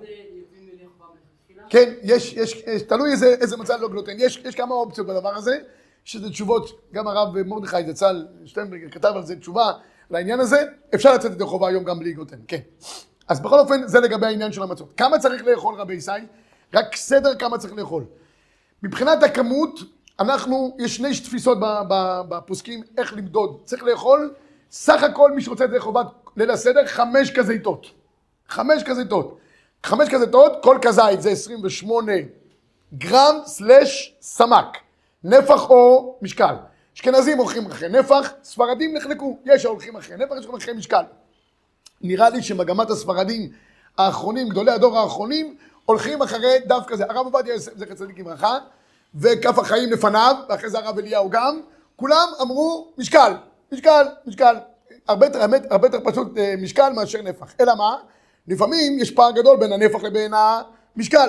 כן, 1.68 1.94
יש, 2.02 2.32
יש, 2.32 2.62
יש 2.66 2.82
תלוי 2.82 3.12
איזה, 3.12 3.26
איזה 3.40 3.56
מצה 3.56 3.76
ללא 3.76 3.88
גלוטן. 3.88 4.12
יש, 4.16 4.36
יש 4.36 4.54
כמה 4.54 4.74
אופציות 4.74 5.06
בדבר 5.06 5.34
הזה, 5.34 5.58
שזה 6.04 6.30
תשובות, 6.30 6.80
גם 6.92 7.08
הרב 7.08 7.42
מרדכי 7.42 7.92
זצ"ל 7.92 8.26
שטיינברג 8.44 8.92
כתב 8.92 9.12
על 9.16 9.26
זה 9.26 9.36
תשובה 9.36 9.72
לעניין 10.11 10.40
הזה, 10.40 10.64
אפשר 10.94 11.14
לצאת 11.14 11.33
ידי 11.33 11.44
חובה 11.44 11.68
היום 11.68 11.85
גם 11.85 11.99
בלי 11.99 12.12
גלוטן, 12.12 12.37
כן. 12.49 12.61
אז 13.29 13.40
בכל 13.40 13.59
אופן, 13.59 13.87
זה 13.87 14.01
לגבי 14.01 14.27
העניין 14.27 14.53
של 14.53 14.62
המצות. 14.62 14.92
כמה 14.96 15.18
צריך 15.18 15.44
לאכול 15.44 15.75
רבי 15.75 15.94
ישי? 15.94 16.11
רק 16.75 16.96
סדר 16.96 17.35
כמה 17.35 17.59
צריך 17.59 17.75
לאכול. 17.75 18.05
מבחינת 18.83 19.23
הכמות, 19.23 19.81
אנחנו, 20.20 20.77
יש 20.79 20.96
שני 20.96 21.20
תפיסות 21.20 21.59
בפוסקים 22.29 22.83
איך 22.99 23.12
למדוד. 23.12 23.61
צריך 23.64 23.83
לאכול, 23.83 24.35
סך 24.70 25.03
הכל 25.03 25.33
מי 25.33 25.42
שרוצה 25.42 25.64
את 25.64 25.70
זה 25.70 25.81
חובת 25.81 26.07
ליל 26.37 26.51
הסדר, 26.51 26.87
חמש 26.87 27.31
כזיתות. 27.31 27.87
חמש 28.49 28.83
כזיתות. 28.83 29.38
חמש 29.85 30.09
כזיתות, 30.09 30.53
כל 30.62 30.79
כזית 30.83 31.23
זה 31.23 31.31
28 31.31 32.12
גרם 32.94 33.37
סלש 33.44 34.16
סמ"ק. 34.20 34.79
נפח 35.25 35.70
או 35.70 36.18
משקל. 36.23 36.55
אשכנזים 36.96 37.38
הולכים 37.38 37.66
אחרי 37.66 37.88
נפח, 37.88 38.33
ספרדים 38.42 38.96
נחלקו, 38.96 39.38
יש 39.44 39.64
ההולכים 39.64 39.96
אחרי 39.96 40.16
נפח, 40.16 40.35
יש 40.38 40.44
הולכים 40.44 40.55
אחרי 40.55 40.74
משקל. 40.74 41.03
נראה 42.00 42.31
לי 42.31 42.42
שמגמת 42.42 42.90
הספרדים 42.90 43.53
האחרונים, 43.98 44.48
גדולי 44.48 44.70
הדור 44.70 44.98
האחרונים, 44.98 45.57
הולכים 45.85 46.22
אחרי 46.22 46.59
דווקא 46.66 46.96
זה. 46.96 47.05
הרב 47.05 47.35
עובדיה 47.35 47.55
יוסף, 47.55 47.72
זכר 47.76 47.94
צדיק 47.94 48.18
לברכה, 48.18 48.59
וכף 49.14 49.59
החיים 49.59 49.92
לפניו, 49.92 50.37
ואחרי 50.48 50.70
זה 50.70 50.79
הרב 50.79 50.98
אליהו 50.98 51.31
גם, 51.31 51.61
כולם 51.96 52.29
אמרו 52.42 52.88
משקל, 52.98 53.33
משקל, 53.72 54.07
משקל. 54.26 54.57
הרבה 55.09 55.26
יותר, 55.26 55.42
האמת, 55.42 55.72
הרבה 55.72 55.87
יותר 55.87 56.11
פשוט 56.11 56.38
אה, 56.38 56.55
משקל 56.59 56.92
מאשר 56.92 57.22
נפח. 57.22 57.55
אלא 57.61 57.74
מה? 57.74 57.96
לפעמים 58.48 58.98
יש 58.98 59.11
פער 59.11 59.31
גדול 59.31 59.57
בין 59.57 59.72
הנפח 59.72 60.03
לבין 60.03 60.33
המשקל. 60.35 61.29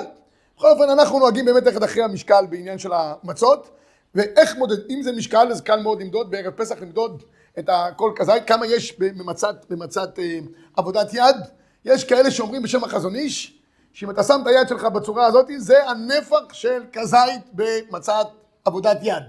בכל 0.56 0.70
אופן, 0.70 0.90
אנחנו 0.90 1.18
נוהגים 1.18 1.44
באמת 1.44 1.62
ללכת 1.62 1.84
אחרי 1.84 2.02
המשקל 2.02 2.46
בעניין 2.50 2.78
של 2.78 2.92
המצות, 2.92 3.70
ואיך 4.14 4.56
מודד, 4.56 4.90
אם 4.90 5.02
זה 5.02 5.12
משקל, 5.12 5.48
אז 5.50 5.60
קל 5.60 5.80
מאוד 5.80 6.02
למדוד, 6.02 6.30
בערב 6.30 6.52
פסח 6.52 6.80
למדוד 6.80 7.22
את 7.58 7.68
כל 7.96 8.12
כזית, 8.16 8.46
כמה 8.46 8.66
יש 8.66 8.98
במצת, 8.98 9.64
במצת 9.70 10.18
אה, 10.18 10.38
עבודת 10.76 11.14
יד. 11.14 11.36
יש 11.84 12.04
כאלה 12.04 12.30
שאומרים 12.30 12.62
בשם 12.62 12.84
החזון 12.84 13.14
איש, 13.14 13.58
שאם 13.92 14.10
אתה 14.10 14.22
שם 14.22 14.40
את 14.42 14.46
היד 14.46 14.68
שלך 14.68 14.84
בצורה 14.84 15.26
הזאת, 15.26 15.46
זה 15.56 15.90
הנפח 15.90 16.52
של 16.52 16.82
כזית 16.92 17.42
במצת 17.52 18.26
עבודת 18.64 18.98
יד. 19.02 19.22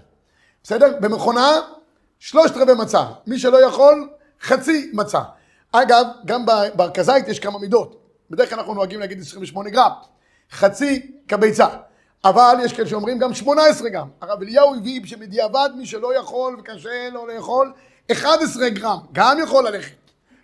בסדר? 0.63 0.98
במכונה, 1.02 1.52
שלושת 2.19 2.58
רבעי 2.58 2.76
מצה. 2.76 3.04
מי 3.28 3.39
שלא 3.39 3.65
יכול, 3.65 4.10
חצי 4.41 4.91
מצה. 4.93 5.22
אגב, 5.72 6.06
גם 6.26 6.46
בכזית 6.76 7.28
יש 7.28 7.39
כמה 7.39 7.60
מידות. 7.60 8.00
בדרך 8.30 8.50
כלל 8.50 8.60
אנחנו 8.60 8.74
נוהגים 8.74 9.00
להגיד 9.00 9.22
28 9.22 9.69
גרם. 9.69 9.91
חצי 10.52 11.12
כביצה. 11.28 11.67
אבל 12.25 12.55
יש 12.63 12.73
כאלה 12.73 12.88
שאומרים 12.88 13.19
גם 13.19 13.33
18 13.33 13.89
גרם. 13.89 14.09
הרב 14.21 14.41
אליהו 14.41 14.75
הביא 14.75 15.05
שבדיעבד 15.05 15.69
מי 15.77 15.86
שלא 15.86 16.15
יכול 16.15 16.55
וקשה 16.59 17.09
לו 17.12 17.27
לאכול 17.27 17.73
11 18.12 18.69
גרם, 18.69 18.99
גם 19.12 19.38
יכול 19.43 19.67
ללכת. 19.67 19.95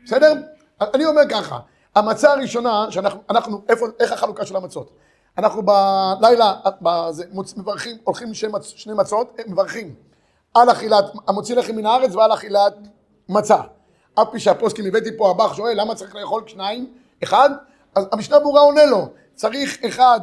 בסדר? 0.06 0.34
אני 0.82 1.06
אומר 1.06 1.22
ככה, 1.30 1.60
המצה 1.96 2.32
הראשונה, 2.32 2.86
שאנחנו, 2.90 3.22
אנחנו, 3.30 3.62
איפה, 3.70 3.86
איך 4.00 4.12
החלוקה 4.12 4.46
של 4.46 4.56
המצות? 4.56 4.92
אנחנו 5.38 5.62
בלילה, 5.66 6.54
בזה, 6.82 7.24
מוצ, 7.32 7.58
מברכים, 7.58 7.98
הולכים 8.04 8.34
שני, 8.34 8.50
מצ, 8.52 8.66
שני 8.66 8.94
מצות, 8.94 9.40
מברכים 9.48 9.96
על 10.54 10.72
אכילת, 10.72 11.06
המוציא 11.28 11.56
לחם 11.56 11.76
מן 11.76 11.86
הארץ 11.86 12.16
ועל 12.16 12.34
אכילת 12.34 12.74
מצה. 13.30 13.58
אף 14.16 14.28
פי 14.32 14.40
שהפוסקים 14.40 14.86
הבאתי 14.86 15.18
פה, 15.18 15.30
הבח 15.30 15.54
שואל, 15.54 15.82
למה 15.82 15.96
צריך 15.96 16.16
לאכול 16.16 16.44
שניים? 16.48 16.94
אחד? 17.24 17.50
אז 17.96 18.08
המשנה 18.12 18.40
ברורה 18.40 18.62
עונה 18.62 18.86
לו, 18.86 19.10
צריך 19.36 19.84
אחד, 19.86 20.20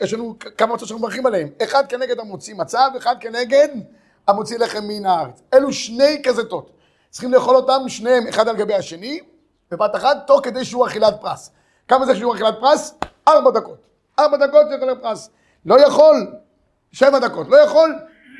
יש 0.00 0.12
לנו 0.12 0.36
כמה 0.58 0.74
מצות 0.74 0.88
שאנחנו 0.88 1.06
מברכים 1.06 1.26
עליהם, 1.26 1.48
אחד 1.62 1.84
כנגד 1.88 2.18
המוציא 2.18 2.54
מצה 2.54 2.80
ואחד 2.94 3.16
כנגד 3.20 3.68
המוציא 4.28 4.58
לחם 4.58 4.84
מן 4.88 5.06
הארץ. 5.06 5.42
אלו 5.54 5.72
שני 5.72 6.22
כזיתות. 6.24 6.70
צריכים 7.10 7.32
לאכול 7.32 7.56
אותם 7.56 7.88
שניהם 7.88 8.26
אחד 8.26 8.48
על 8.48 8.56
גבי 8.56 8.74
השני, 8.74 9.20
בבת 9.70 9.96
אחת, 9.96 10.16
תוך 10.26 10.40
כדי 10.42 10.64
שיעור 10.64 10.86
אכילת 10.86 11.14
פרס. 11.20 11.50
כמה 11.88 12.06
זה 12.06 12.16
שיעור 12.16 12.34
אכילת 12.34 12.54
פרס? 12.60 12.94
ארבע 13.28 13.50
דקות. 13.50 13.78
ארבע 14.18 14.36
דקות 14.36 14.68
זה 14.68 14.76
אכילת 14.76 15.02
פרס. 15.02 15.30
לא 15.66 15.80
יכול, 15.80 16.32
שבע 16.92 17.18
דקות. 17.18 17.48
לא 17.48 17.56
יכול, 17.56 17.94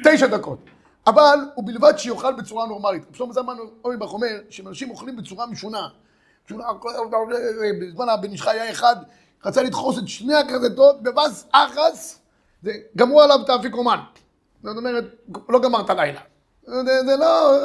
תשע 0.04 0.26
דקות. 0.26 0.58
אבל 1.06 1.38
ובלבד 1.56 1.98
שיאכל 1.98 2.32
בצורה 2.34 2.66
נורמלית. 2.66 3.02
שלמה 3.12 3.32
זלמן 3.32 3.56
אויבך 3.84 4.12
אומר 4.12 4.38
שאנשים 4.50 4.90
אוכלים 4.90 5.16
בצורה 5.16 5.46
משונה. 5.46 5.88
בזמן 7.80 8.08
הבן 8.08 8.30
איש 8.30 8.42
חי 8.42 8.50
היה 8.50 8.70
אחד, 8.70 8.96
רצה 9.44 9.62
לדחוס 9.62 9.98
את 9.98 10.08
שני 10.08 10.34
הכרזתות 10.34 11.02
בבס 11.02 11.46
אחס, 11.52 12.20
זה 12.62 12.72
גמרו 12.96 13.22
עליו 13.22 13.38
את 13.44 13.48
האפיקומן. 13.48 13.98
זאת 14.62 14.76
אומרת, 14.76 15.04
לא 15.48 15.60
גמר 15.60 15.80
את 15.80 15.90
הלילה. 15.90 16.20
זה, 16.66 17.02
זה 17.06 17.16
לא... 17.16 17.58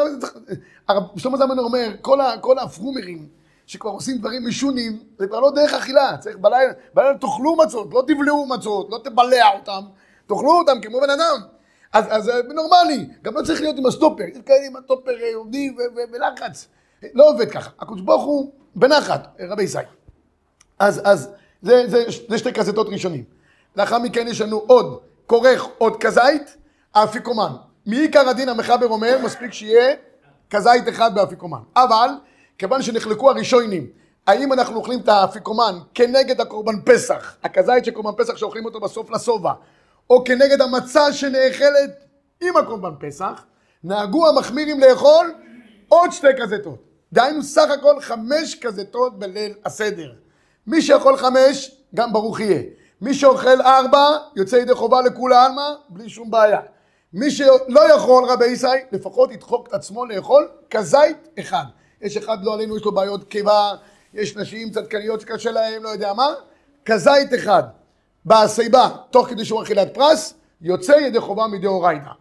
שלמה 1.18 1.38
זלמן 1.38 1.60
אומר, 1.60 1.90
כל, 2.02 2.22
ה, 2.22 2.38
כל 2.42 2.60
הפרומרים 2.60 3.28
שכבר 3.66 3.92
עושים 3.92 4.18
דברים 4.18 4.48
משונים, 4.48 5.04
זה 5.18 5.28
כבר 5.28 5.40
לא 5.40 5.52
דרך 5.52 5.74
אכילה. 5.74 6.18
צריך 6.18 6.38
בלילה, 6.38 6.74
בלילה 6.94 7.18
תאכלו 7.18 7.56
מצות, 7.56 7.94
לא 7.94 8.04
תבלעו 8.08 8.46
מצות, 8.46 8.88
לא 8.90 9.00
תבלע 9.04 9.50
אותם, 9.56 9.82
תאכלו 10.28 10.52
אותם 10.52 10.82
כמו 10.82 11.02
בן 11.02 11.10
אדם. 11.10 11.42
אז, 11.94 12.24
זה 12.24 12.42
נורמלי, 12.54 13.10
גם 13.22 13.34
לא 13.34 13.42
צריך 13.42 13.62
להיות 13.62 13.78
עם 13.78 13.86
הסטופר, 13.86 14.24
יש 14.24 14.38
כאלה 14.46 14.68
עם 14.68 14.76
הסטופר 14.76 15.12
אה, 15.22 15.36
עובדים 15.36 15.78
ולחץ. 16.14 16.68
לא 17.14 17.30
עובד 17.30 17.52
ככה. 17.52 17.70
הקדוש 17.80 18.02
ברוך 18.02 18.24
הוא 18.24 18.52
בנחת, 18.76 19.28
רבי 19.50 19.64
ישי. 19.64 19.78
אז, 20.80 21.02
אז 21.04 21.30
זה, 21.62 21.84
זה, 21.88 22.04
זה 22.30 22.38
שתי 22.38 22.54
כזיתות 22.54 22.88
ראשונים. 22.90 23.24
לאחר 23.76 24.00
מכן 24.00 24.28
יש 24.28 24.42
לנו 24.42 24.58
עוד 24.58 25.00
כורך 25.26 25.68
עוד 25.78 26.04
כזית, 26.04 26.58
האפיקומן. 26.96 27.52
מעיקר 27.86 28.30
הדין 28.30 28.50
המחבר 28.50 28.88
אומר, 28.88 29.18
מספיק 29.24 29.54
שיהיה 29.54 29.96
כזית 30.50 30.90
אחד 30.90 31.16
באפיקומן. 31.16 31.60
אבל, 31.76 32.10
כיוון 32.58 32.82
שנחלקו 32.82 33.30
הראשונים, 33.30 33.88
האם 34.28 34.54
אנחנו 34.54 34.76
אוכלים 34.76 35.00
את 35.00 35.10
האפיקומן 35.10 35.80
כנגד 35.94 36.42
הקורבן 36.42 36.82
פסח, 36.86 37.36
הכזית 37.44 37.86
של 37.86 37.92
קורבן 37.92 38.24
פסח 38.24 38.38
שאוכלים 38.38 38.66
אותו 38.66 38.80
בסוף 38.80 39.12
לשובע, 39.12 39.52
או 40.10 40.24
כנגד 40.24 40.62
המצה 40.62 41.14
שנאכלת 41.14 42.04
עם 42.42 42.58
הקורבן 42.58 42.92
פסח, 43.00 43.46
נהגו 43.84 44.30
המחמירים 44.30 44.80
לאכול 44.80 45.34
עוד 45.88 46.12
שתי 46.12 46.28
כזיתות. 46.42 46.80
דהיינו 47.14 47.44
סך 47.44 47.70
הכל 47.80 48.02
חמש 48.02 48.56
כזיתות 48.62 49.20
בליל 49.20 49.54
הסדר. 49.66 50.14
מי 50.68 50.82
שיכול 50.82 51.18
חמש, 51.18 51.72
גם 51.96 52.14
ברוך 52.14 52.40
יהיה. 52.40 52.62
מי 53.02 53.14
שאוכל 53.14 53.62
ארבע, 53.62 54.18
יוצא 54.36 54.56
ידי 54.56 54.74
חובה 54.74 55.02
לכולי 55.02 55.36
עלמא, 55.36 55.70
בלי 55.90 56.10
שום 56.10 56.32
בעיה. 56.32 56.60
מי 57.14 57.32
שלא 57.32 57.94
יכול, 57.96 58.26
רבי 58.30 58.46
ישי, 58.46 58.68
לפחות 58.92 59.32
ידחוק 59.32 59.68
את 59.68 59.74
עצמו 59.74 60.06
לאכול 60.06 60.50
כזית 60.70 61.28
אחד. 61.40 61.64
יש 62.02 62.18
אחד, 62.18 62.38
לא 62.44 62.54
עלינו, 62.54 62.78
יש 62.78 62.84
לו 62.84 62.92
בעיות 62.92 63.24
קיבה, 63.24 63.72
יש 64.14 64.38
נשים 64.38 64.70
צדקניות 64.70 65.22
שקשה 65.22 65.52
להם, 65.52 65.84
לא 65.84 65.90
יודע 65.90 66.14
מה, 66.14 66.34
כזית 66.86 67.34
אחד. 67.36 67.64
בשיבה, 68.26 68.90
תוך 69.12 69.28
כדי 69.28 69.46
שהוא 69.46 69.64
אכילת 69.64 69.94
פרס, 69.94 70.34
יוצא 70.62 70.92
ידי 70.92 71.20
חובה 71.20 71.48
מדאורייתא. 71.48 72.12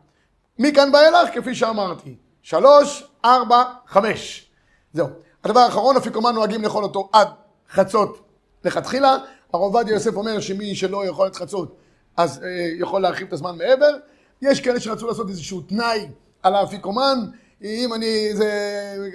מכאן 0.59 0.90
ואילך, 0.94 1.35
כפי 1.35 1.54
שאמרתי, 1.54 2.16
שלוש, 2.42 3.09
ארבע, 3.24 3.64
חמש. 3.87 4.50
זהו. 4.92 5.06
הדבר 5.44 5.61
האחרון, 5.61 5.96
אפיקומן 5.96 6.35
נוהגים 6.35 6.62
לאכול 6.62 6.85
אותו 6.85 7.09
עד 7.12 7.28
חצות 7.70 8.25
לכתחילה. 8.66 9.16
הרב 9.52 9.62
עובדיה 9.62 9.94
יוסף 9.94 10.16
אומר 10.16 10.40
שמי 10.40 10.74
שלא 10.74 11.07
יכול 11.07 11.26
את 11.26 11.37
חצות, 11.37 11.76
אז 12.16 12.42
אה, 12.44 12.48
יכול 12.79 13.02
להרחיב 13.02 13.26
את 13.26 13.33
הזמן 13.33 13.59
מעבר. 13.59 13.96
יש 14.42 14.61
כאלה 14.61 14.81
שרצו 14.81 15.07
לעשות 15.07 15.29
איזשהו 15.29 15.61
תנאי 15.61 16.09
על 16.42 16.55
האפיקומן, 16.55 17.18
אם 17.62 17.94
אני, 17.94 18.31
זה 18.33 18.50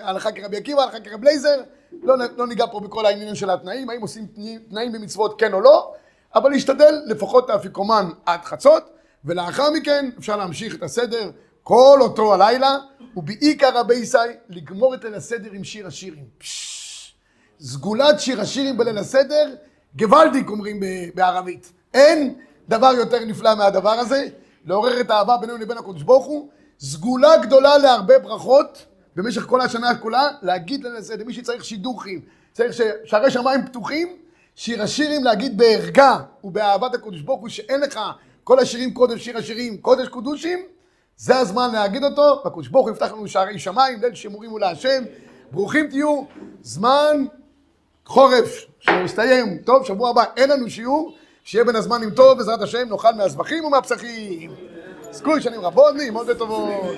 הלכה 0.01 0.31
כרבי 0.31 0.57
עקיבא, 0.57 0.81
הלכה 0.81 0.99
כרבי 0.99 1.25
לייזר, 1.25 1.61
לא, 2.03 2.15
לא 2.37 2.47
ניגע 2.47 2.65
פה 2.71 2.79
בכל 2.79 3.05
העניינים 3.05 3.35
של 3.35 3.49
התנאים, 3.49 3.89
האם 3.89 4.01
עושים 4.01 4.27
תנאים 4.69 4.91
במצוות 4.91 5.39
כן 5.39 5.53
או 5.53 5.61
לא, 5.61 5.93
אבל 6.35 6.49
להשתדל 6.49 7.01
לפחות 7.05 7.49
האפיקומן 7.49 8.09
עד 8.25 8.39
חצות, 8.43 8.83
ולאחר 9.25 9.71
מכן 9.71 10.09
אפשר 10.19 10.37
להמשיך 10.37 10.75
את 10.75 10.83
הסדר 10.83 11.31
כל 11.63 11.97
אותו 12.01 12.33
הלילה, 12.33 12.77
ובעיקר 13.15 13.79
רבי 13.79 13.95
ישי 13.95 14.17
לגמור 14.49 14.95
את 14.95 15.05
הסדר 15.15 15.51
עם 15.51 15.63
שיר 15.63 15.87
השירים. 15.87 16.25
פשש, 16.37 16.80
סגולת 17.61 18.19
שיר 18.19 18.41
השירים 18.41 18.77
בליל 18.77 18.97
הסדר, 18.97 19.55
גוואלדיק 19.95 20.49
אומרים 20.49 20.79
בערבית. 21.15 21.73
אין 21.93 22.35
דבר 22.69 22.91
יותר 22.97 23.25
נפלא 23.25 23.55
מהדבר 23.55 23.91
הזה, 23.91 24.27
לעורר 24.65 25.01
את 25.01 25.11
האהבה 25.11 25.37
בינינו 25.37 25.57
לבין 25.57 25.77
הקדוש 25.77 26.03
ברוך 26.03 26.25
הוא, 26.25 26.49
סגולה 26.79 27.37
גדולה 27.37 27.77
להרבה 27.77 28.19
ברכות 28.19 28.85
במשך 29.15 29.41
כל 29.41 29.61
השנה 29.61 29.95
כולה, 29.95 30.29
להגיד 30.41 30.83
ליל 30.83 30.95
הסדר, 30.95 31.25
מי 31.25 31.33
שצריך 31.33 31.65
שידוכים, 31.65 32.21
צריך 32.51 32.73
ששערי 32.73 33.31
שמיים 33.31 33.65
פתוחים, 33.65 34.17
שיר 34.55 34.81
השירים 34.81 35.23
להגיד 35.23 35.57
בערגה 35.57 36.17
ובאהבת 36.43 36.93
הקדוש 36.93 37.21
ברוך 37.21 37.41
הוא 37.41 37.49
שאין 37.49 37.81
לך 37.81 37.99
כל 38.43 38.59
השירים 38.59 38.93
קודם 38.93 39.17
שיר 39.17 39.37
השירים 39.37 39.77
קודש 39.77 40.07
קודושים 40.07 40.59
זה 41.17 41.35
הזמן 41.35 41.71
להגיד 41.73 42.03
אותו. 42.03 42.41
והקדוש 42.45 42.67
ברוך 42.67 42.87
הוא 42.87 42.95
יפתח 42.95 43.11
לנו 43.11 43.27
שערי 43.27 43.59
שמיים 43.59 44.01
ליל 44.01 44.15
שימורים 44.15 44.49
הוא 44.51 44.59
להשם 44.59 45.03
ברוכים 45.51 45.87
תהיו. 45.87 46.23
זמן 46.61 47.25
חורף 48.11 48.65
שמסתיים 48.79 49.57
טוב 49.57 49.85
שבוע 49.85 50.09
הבא 50.09 50.23
אין 50.37 50.49
לנו 50.49 50.69
שיעור 50.69 51.15
שיהיה 51.43 51.65
בין 51.65 51.75
הזמנים 51.75 52.09
טוב 52.09 52.37
בעזרת 52.37 52.61
השם 52.61 52.87
נאכל 52.89 53.13
מהזבחים 53.17 53.65
ומהפסחים. 53.65 54.51
זכוי 55.11 55.41
שנים 55.41 55.61
רבות 55.61 55.95
נעימות 55.95 56.27
וטובות 56.29 56.95